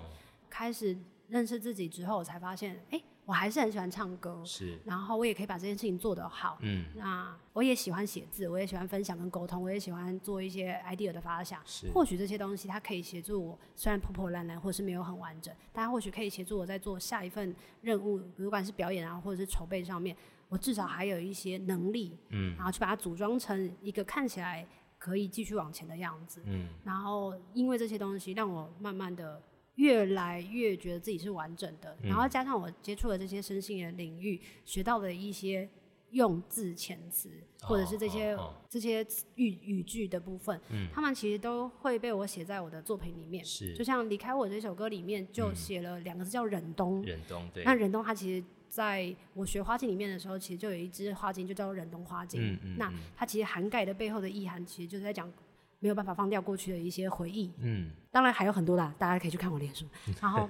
[0.49, 0.97] 开始
[1.29, 3.01] 认识自己之后，我才发现，哎。
[3.27, 20.15] 我还是很喜欢唱歌，是，然后我也可以把这件事情做得好，嗯，那我也喜欢写字，我也喜欢分享跟沟通，我也喜欢做一些 idea 的发想，是，或许这些东西它可以协助我，虽然破破烂烂或是没有很完整，但它或许可以协助我在做下一份任务，不管是表演啊或者是筹备上面，
[20.49, 24.67] 我至少还有一些能力，嗯，然后去把它组装成一个看起来
[24.97, 29.41] 可以继续往前的样子，嗯，然后因为这些东西让我慢慢的。
[29.77, 35.69] 越来越觉得自己是完整的，然后加上我接触了这些身心的领域，学到的一些
[36.09, 37.29] 用字遣词，
[37.61, 38.35] 或者是这些
[38.67, 43.45] 这些语语句的部分，嗯他们其实都会被我写在我的作品里面。
[43.45, 47.03] 是，就像离开我这首歌里面就写了两个字叫忍冬。
[47.03, 47.63] 忍冬，对。
[47.63, 48.43] 那忍冬它其实
[48.77, 52.53] 在我学花镜里面的时候，其实就有一支花镜就叫忍冬花镜。
[52.53, 52.75] 嗯嗯。
[52.77, 55.31] 那它其实涵盖的背后的意涵，其实就是在讲。
[55.79, 59.85] 没有办法放掉过去的一些回忆，嗯，当然还有很多啦，大家可以去看我脸书，
[60.19, 60.49] 然后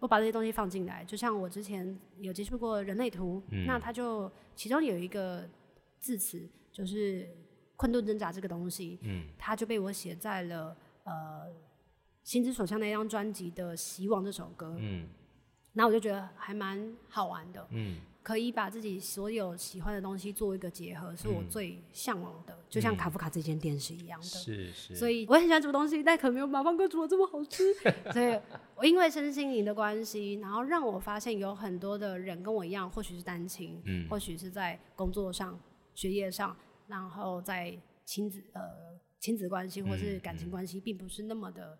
[0.00, 5.48] 我把这些东西放进来，就像我之前有接触过人类图，那它就其中有一个
[6.00, 6.42] 字词
[6.72, 7.30] 就是
[7.76, 11.46] 困顿挣扎这个东西，嗯，它就被我写在了呃
[12.24, 15.06] 心之所向那张专辑的希望这首歌，嗯，
[15.76, 17.98] 那我就觉得还蛮好玩的，嗯。
[18.26, 24.26] 可以把自己所有喜欢的东西做一个结合，是我最向往的，就像卡夫卡这间店是一样的。
[24.26, 24.96] 是是。
[24.96, 27.72] 所以我很喜欢煮东西，但可能没有马芳哥煮的这么好吃。
[28.12, 28.36] 所以
[28.74, 35.56] 我因为身心灵的关系，然后让我发现有很多的人跟我一样，或许是单亲，嗯，或许是在工作上、
[35.94, 36.56] 学业上，
[36.88, 38.60] 然后在亲子呃
[39.20, 41.78] 亲子关系或是感情关系，并不是那么的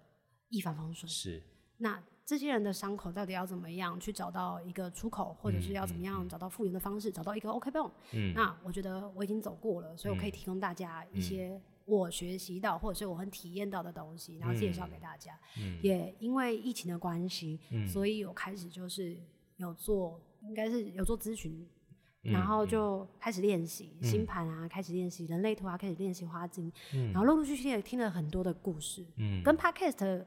[0.50, 1.10] 一帆风顺。
[1.10, 1.42] 是。
[1.78, 2.00] 那。
[2.26, 7.88] 这些人的伤口到底要怎么样去找到一个出口，或者是要怎么样找到复原的方式，找到一个 OK 泵？
[8.12, 15.38] 嗯，那我觉得我已经走过了，所以我可以提供大家一些我学习到或者是我很体验到的东西，然后介绍给大家。
[15.56, 19.16] 嗯，也因为疫情的关系，所以我开始就是
[19.58, 21.64] 有做，应该是有做咨询，
[22.22, 26.72] 然后就开始练习星盘啊，开始练习人类图啊，开始练习花精，
[27.12, 30.24] 然后陆陆续续也听了很多的故事，嗯，跟 Podcast。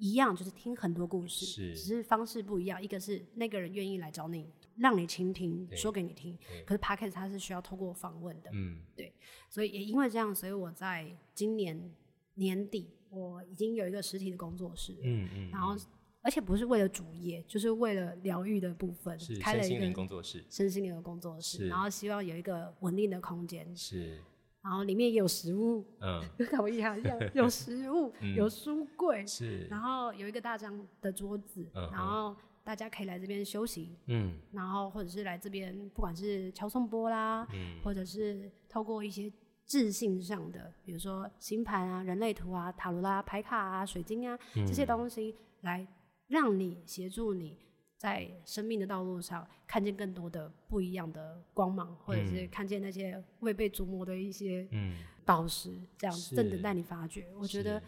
[0.00, 2.82] 一样就是听很多故事，是，只是方式不一样。
[2.82, 6.36] 一个是那个人愿意来找你，让你倾听，说给你听。
[6.66, 9.12] 可是 podcast 它是需要透过访问的，嗯，对。
[9.50, 11.94] 所以也因为这样，所以我在今年
[12.34, 15.50] 年底，我已经有一个实体的工作室，嗯嗯。
[15.50, 15.76] 然后，
[16.22, 21.68] 而且不是为了主业，就是为了疗愈的部分，开了一个工作室，身心灵的工作室。
[21.68, 24.18] 然后希望有一个稳定的空间，是。
[24.62, 39.32] 然后里面也有食物，嗯， 跟我一样一样， 有食物，有书柜，是，然后有一个大张的桌子，然后大家可以来这边休息，嗯，然后或者是来这边，不管是敲颂波啦，嗯，或者是透过一些
[39.66, 45.86] 智性上的，比如说星盘啊、人类图啊、塔罗啦、牌卡啊、水晶啊这些东西，来
[46.28, 47.56] 让你协助你。
[48.00, 54.66] 在生命的道路上，看见更多的不一样的光芒，或者是看见那些未被琢磨的一些
[55.22, 57.26] 宝石，这样正等待你发掘。
[57.38, 57.82] 我觉得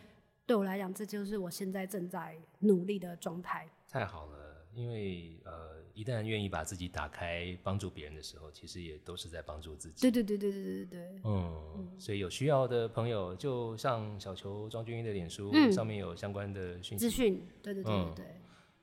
[0.45, 3.67] 对我来讲，这就是我现在正在努力的状态。
[3.89, 10.03] 太好了，因为呃，一旦愿意把自己打开，帮助别人的时候，其实也都是在帮助自己。
[10.03, 11.21] 对对对对对对对。
[11.25, 17.09] 嗯，所以有需要的朋友，就上小球庄君英的脸书，上面有相关的讯息。
[17.09, 18.27] 资讯，对对对对对。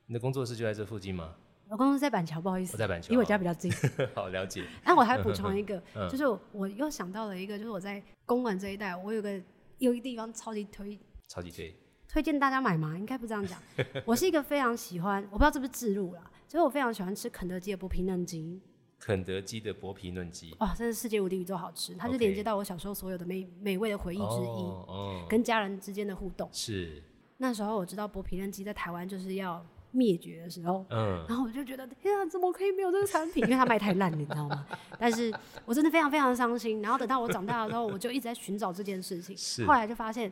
[0.09, 1.35] 你的工作室就在这附近吗？
[1.69, 3.71] 我工作室在板桥，不好意思，我在板桥，离我家比较近。
[4.15, 4.65] 好了解。
[4.83, 5.79] 那 我还补充一个，
[6.09, 9.39] 就是我又想到了一个，就是我在公馆这一带，我有个
[9.77, 11.75] 有一个地方超级推，超级推，
[12.07, 12.97] 推荐大家买吗？
[12.97, 13.61] 应该不这样讲。
[14.03, 18.59] 我是一个非常喜欢，我不知道是不是自入啦，就是我非常喜欢吃肯德基的薄皮嫩鸡。
[18.97, 21.93] 肯德基的薄皮嫩鸡，哇，真是世界无敌宇宙好吃！
[21.93, 26.49] 它是连接到我小时候所有的美美味的回忆之一，哦，跟家人之间的互动。
[26.51, 27.03] 是。
[27.37, 33.43] 那时候我知道薄皮嫩鸡在台湾就是要灭绝的时候，嗯，然后我就觉得天啊，怎么可以没有这个产品？
[33.43, 34.65] 因为它卖太烂了，你知道吗？
[34.99, 35.33] 但是
[35.65, 36.81] 我真的非常非常的伤心。
[36.81, 39.35] 然后等到我长大的时候，我就一直在寻找这件事情。
[39.37, 39.65] 是。
[39.65, 40.31] 后来就发现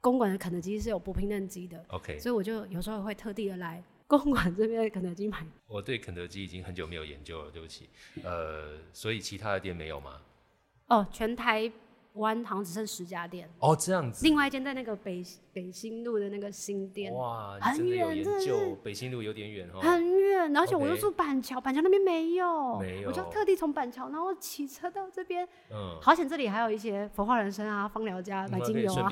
[0.00, 2.18] 公馆的肯德基是有薄平嫩鸡的，OK。
[2.18, 3.82] 所以我就有时候会特地的来。
[4.06, 7.90] 公馆这边的肯德基买，我对肯德基已经很久没有研究了，对不起。
[8.24, 10.20] 呃，所以其他的店没有吗？
[10.86, 11.70] 哦，全台。
[12.18, 14.24] 湾好像只剩十家店哦，这样子。
[14.24, 18.76] 另外一间在那个北北新路的那个新店，哇，很远，真的是。
[18.82, 20.56] 北新路有点远哦，很远。
[20.56, 25.46] 而且我又住板桥，板桥那边没有，没有，我就特地从板桥，然后骑车到这边。
[25.70, 29.08] 嗯，好险这里还有一些佛化人生啊、芳疗家买精油啊，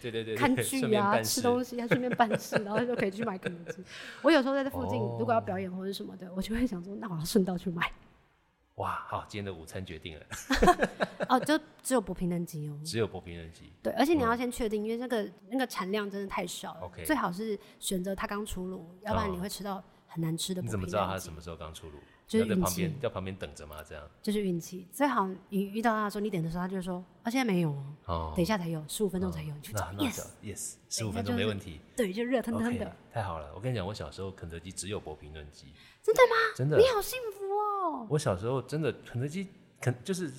[0.00, 3.82] 对对 对， 看剧啊、吃东西，还顺便办事，然后就可以去买肯德基。
[4.22, 7.90] 我有时候在这附近，如果要表演或者什么的，我就会想说，那我要顺道去买。
[8.76, 10.26] 哇，好，今天的午餐决定了。
[11.30, 12.78] 哦，就只有薄皮嫩鸡哦。
[12.84, 13.72] 只有薄皮嫩鸡。
[13.82, 16.80] 对，而且你要先确定，因为那个那个产量真的太少了。
[16.80, 17.04] OK。
[17.04, 20.60] 最好是选择它刚出炉，要不然你会吃到很难吃的。
[20.60, 21.98] 你怎么知道它什么时候刚出炉？
[22.38, 23.76] 就是在旁边，在旁边等着嘛？
[23.88, 24.04] 这样。
[24.22, 27.70] 就是运气，最好你遇到他的时候，你点的时候，他就说：“啊，现在没有
[28.06, 29.84] 哦，等一下才有，十五分钟才有。”你去找。
[29.92, 31.80] Yes，Yes，十五分钟没问题。
[31.96, 32.96] 对，就热腾腾的。
[33.12, 35.66] 太好了，我跟你讲，我小时候肯德基只有薄皮嫩鸡。
[36.02, 36.36] 真的吗？
[36.56, 36.76] 真的。
[36.76, 38.06] 你好幸福哦！
[38.10, 39.48] 我小时候真的肯德基，
[39.80, 40.32] 肯就是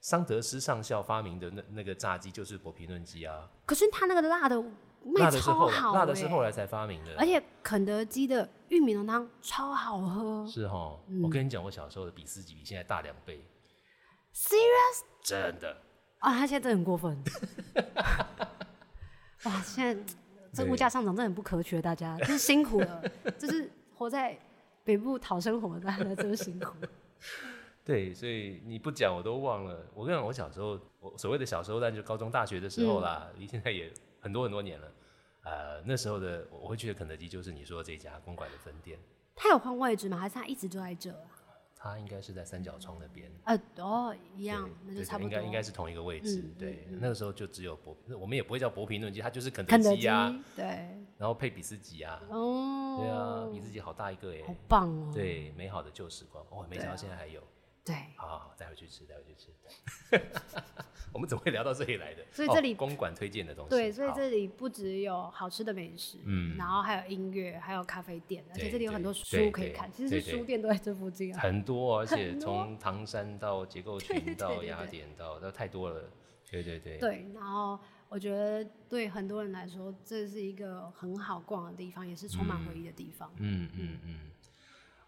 [0.00, 3.50] 桑德斯上校发明的那那个炸鸡就是薄皮嫩鸡啊。
[3.66, 4.62] 可是他那个辣的
[5.04, 7.14] 卖超好，辣的是后来才发明的。
[7.18, 10.46] 而且肯德基的玉米浓汤超好喝。
[10.46, 13.42] 是哈，我跟你讲，我小时候的比斯吉比现在大两倍。
[14.34, 15.02] Serious？
[15.22, 15.76] 真的？
[16.18, 17.16] 啊，他现在真的很过分。
[19.44, 20.14] 哇，现在
[20.52, 23.02] 这物价上涨真的很不可取，大家真是辛苦了，
[23.38, 24.38] 就是活在。
[24.82, 26.74] 北部讨生活，大家这么辛苦。
[27.84, 29.86] 对，所以你不讲我都忘了。
[29.94, 34.92] 我跟你讲，我小时候，我所谓的小时候，但就高中、大学的时候啦，离现在也很多很多年了。
[35.42, 38.98] 呃，那时候的我会去的肯德基，就是你说这家公馆的分店。
[39.34, 40.18] 他有换位置吗？
[40.18, 41.14] 还是他一直就在这？
[41.74, 43.32] 他应该是在三角窗那边。
[43.44, 45.24] 呃，哦，一样，那就差不多。
[45.24, 46.44] 应该应该是同一个位置。
[46.58, 50.30] 对，那个时候就只有薄，我们也不会叫薄皮嫩鸡，它就是肯德基啊。
[50.54, 50.64] 对。
[51.16, 52.20] 然后配比斯吉啊。
[52.28, 52.98] 哦。
[53.00, 54.44] 对啊，比斯吉好大一个耶。
[54.46, 55.10] 好棒哦。
[55.14, 57.40] 对，美好的旧时光，哦，没想到现在还有。
[57.90, 57.96] 对。
[58.16, 59.50] 好好好，带回去吃，带回去吃。
[61.12, 62.24] 我们怎么会聊到这里来的？
[62.30, 63.70] 所以这里公馆推荐的东西。
[63.70, 69.90] 对，所以这里不只有好吃的美食，嗯，然后还有音乐，还有咖啡店，而且这里有很多书可以看。
[69.90, 71.40] 其实书店都在这附近啊。
[71.40, 76.08] 很多，而且从唐山到结构群到 雅典到，那太多了。
[76.48, 76.98] 对对对。
[76.98, 77.78] 对，然后
[78.08, 83.32] 我觉得对很多人来说，这是一个很好逛的地方，也是充满回忆的地方。
[83.38, 84.30] 嗯嗯嗯。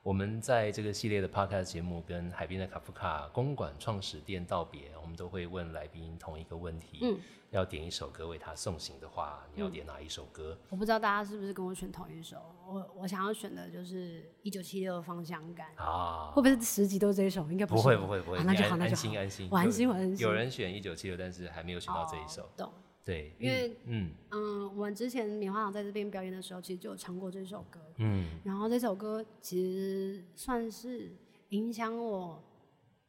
[0.03, 7.17] 我们在这个系列的 podcast 节目跟海边的卡夫卡公馆创始店道别，我们都会问来宾同一个问题：嗯，
[7.51, 10.59] 要点一首歌为他送行的话，你要点哪一首歌？
[10.71, 12.37] 我不知道大家是不是跟我选同一首，
[12.67, 17.49] 我我想要选的就是一九七六方向感啊，会不会是十集都是这一首？
[17.53, 20.19] 应该不会不会不会，那就好，那就安心安心，我安心我安心。
[20.19, 22.51] 有人选一九七六，但是还没有选到这一首。
[22.57, 22.73] 懂。
[23.05, 27.81] 对，因为嗯嗯，我们之前棉花糖在这边表演的时候，其实就有唱过这首歌。
[27.99, 31.11] 嗯，然后这首歌其实算是
[31.49, 32.41] 影响我，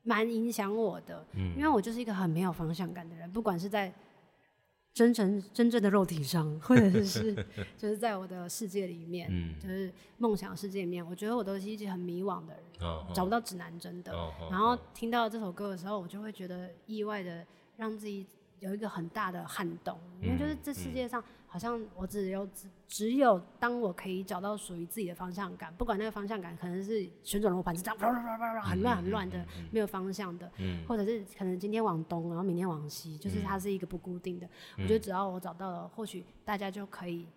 [0.01, 1.23] 蛮影响我的。
[1.33, 3.93] 嗯，因为我就是一个很没有方向感的人，不管是在
[4.95, 7.35] 真诚真正的肉体上，或者是
[7.77, 12.63] 就是在我的世界里面，嗯，就是梦想世界里面，我觉得我都是一直很迷惘的人，
[13.13, 14.11] 找不到指南针的。
[14.49, 17.45] 然后听到这首歌的时候，我就会觉得意外的
[17.77, 18.25] 让自己。
[18.63, 27.99] 有一个很大的撼动，因为就是这世界上好像我只有只只有当我可以找到属于自己的方向感，不管那个方向感可能是旋转罗盘是这样
[28.61, 30.49] 很乱很乱的，没有方向的，
[30.87, 34.47] 或者是可能今天往东，然后明天往西，就是它是一个不固定的。
[34.77, 37.27] 我觉得只要我找到了，或许大家就可以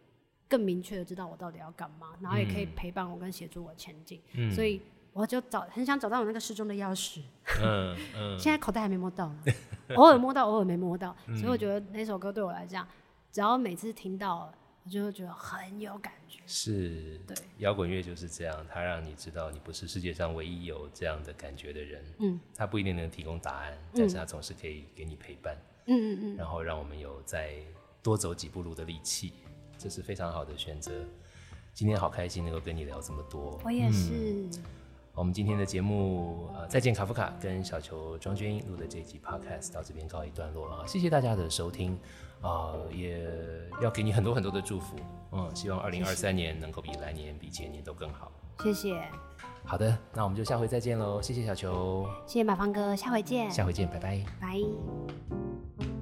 [0.49, 4.20] 更明确的知道我到底要干嘛，然后也可以陪伴我跟协助我前进。
[4.55, 4.81] 所以。
[5.17, 7.21] 我就找很想找到我那个失踪的钥匙，
[7.62, 9.35] 嗯 嗯， 现在口袋还没摸到，
[9.95, 12.87] 偶尔摸到，偶尔没摸到， 所以我觉得那首歌对我来讲，
[13.33, 14.53] 只要每次听到，
[14.85, 16.41] 我就会觉得很有感觉。
[16.47, 22.05] 是，对，摇滚乐就是这样，它让你知道你不是世界上唯一有这样的感觉的人。
[22.19, 25.57] 嗯，它不一定能提供答案，但是它总是可以给你陪伴。
[25.87, 27.55] 嗯嗯嗯，然后让我们有再
[28.03, 29.33] 多走几步路的力气，
[29.79, 30.93] 这是非常好的选择。
[31.73, 34.47] 今天好开心能够跟你聊这么多，我也是。
[35.17, 41.99] 我们今天的节目，呃，再见卡夫卡跟小球庄娟英录的这一集 podcast 到这边告一段落啊，谢谢大家的收听，
[42.43, 43.19] 啊，也
[43.81, 44.95] 要给你很多很多的祝福，
[45.33, 48.31] 嗯，希望二零二三年能够比来年、比前年都更好。
[48.62, 49.03] 谢谢。
[49.64, 55.95] 好的，那我们就下回再见喽，谢谢小球，谢谢马芳哥，下回见，下回见，拜拜，拜。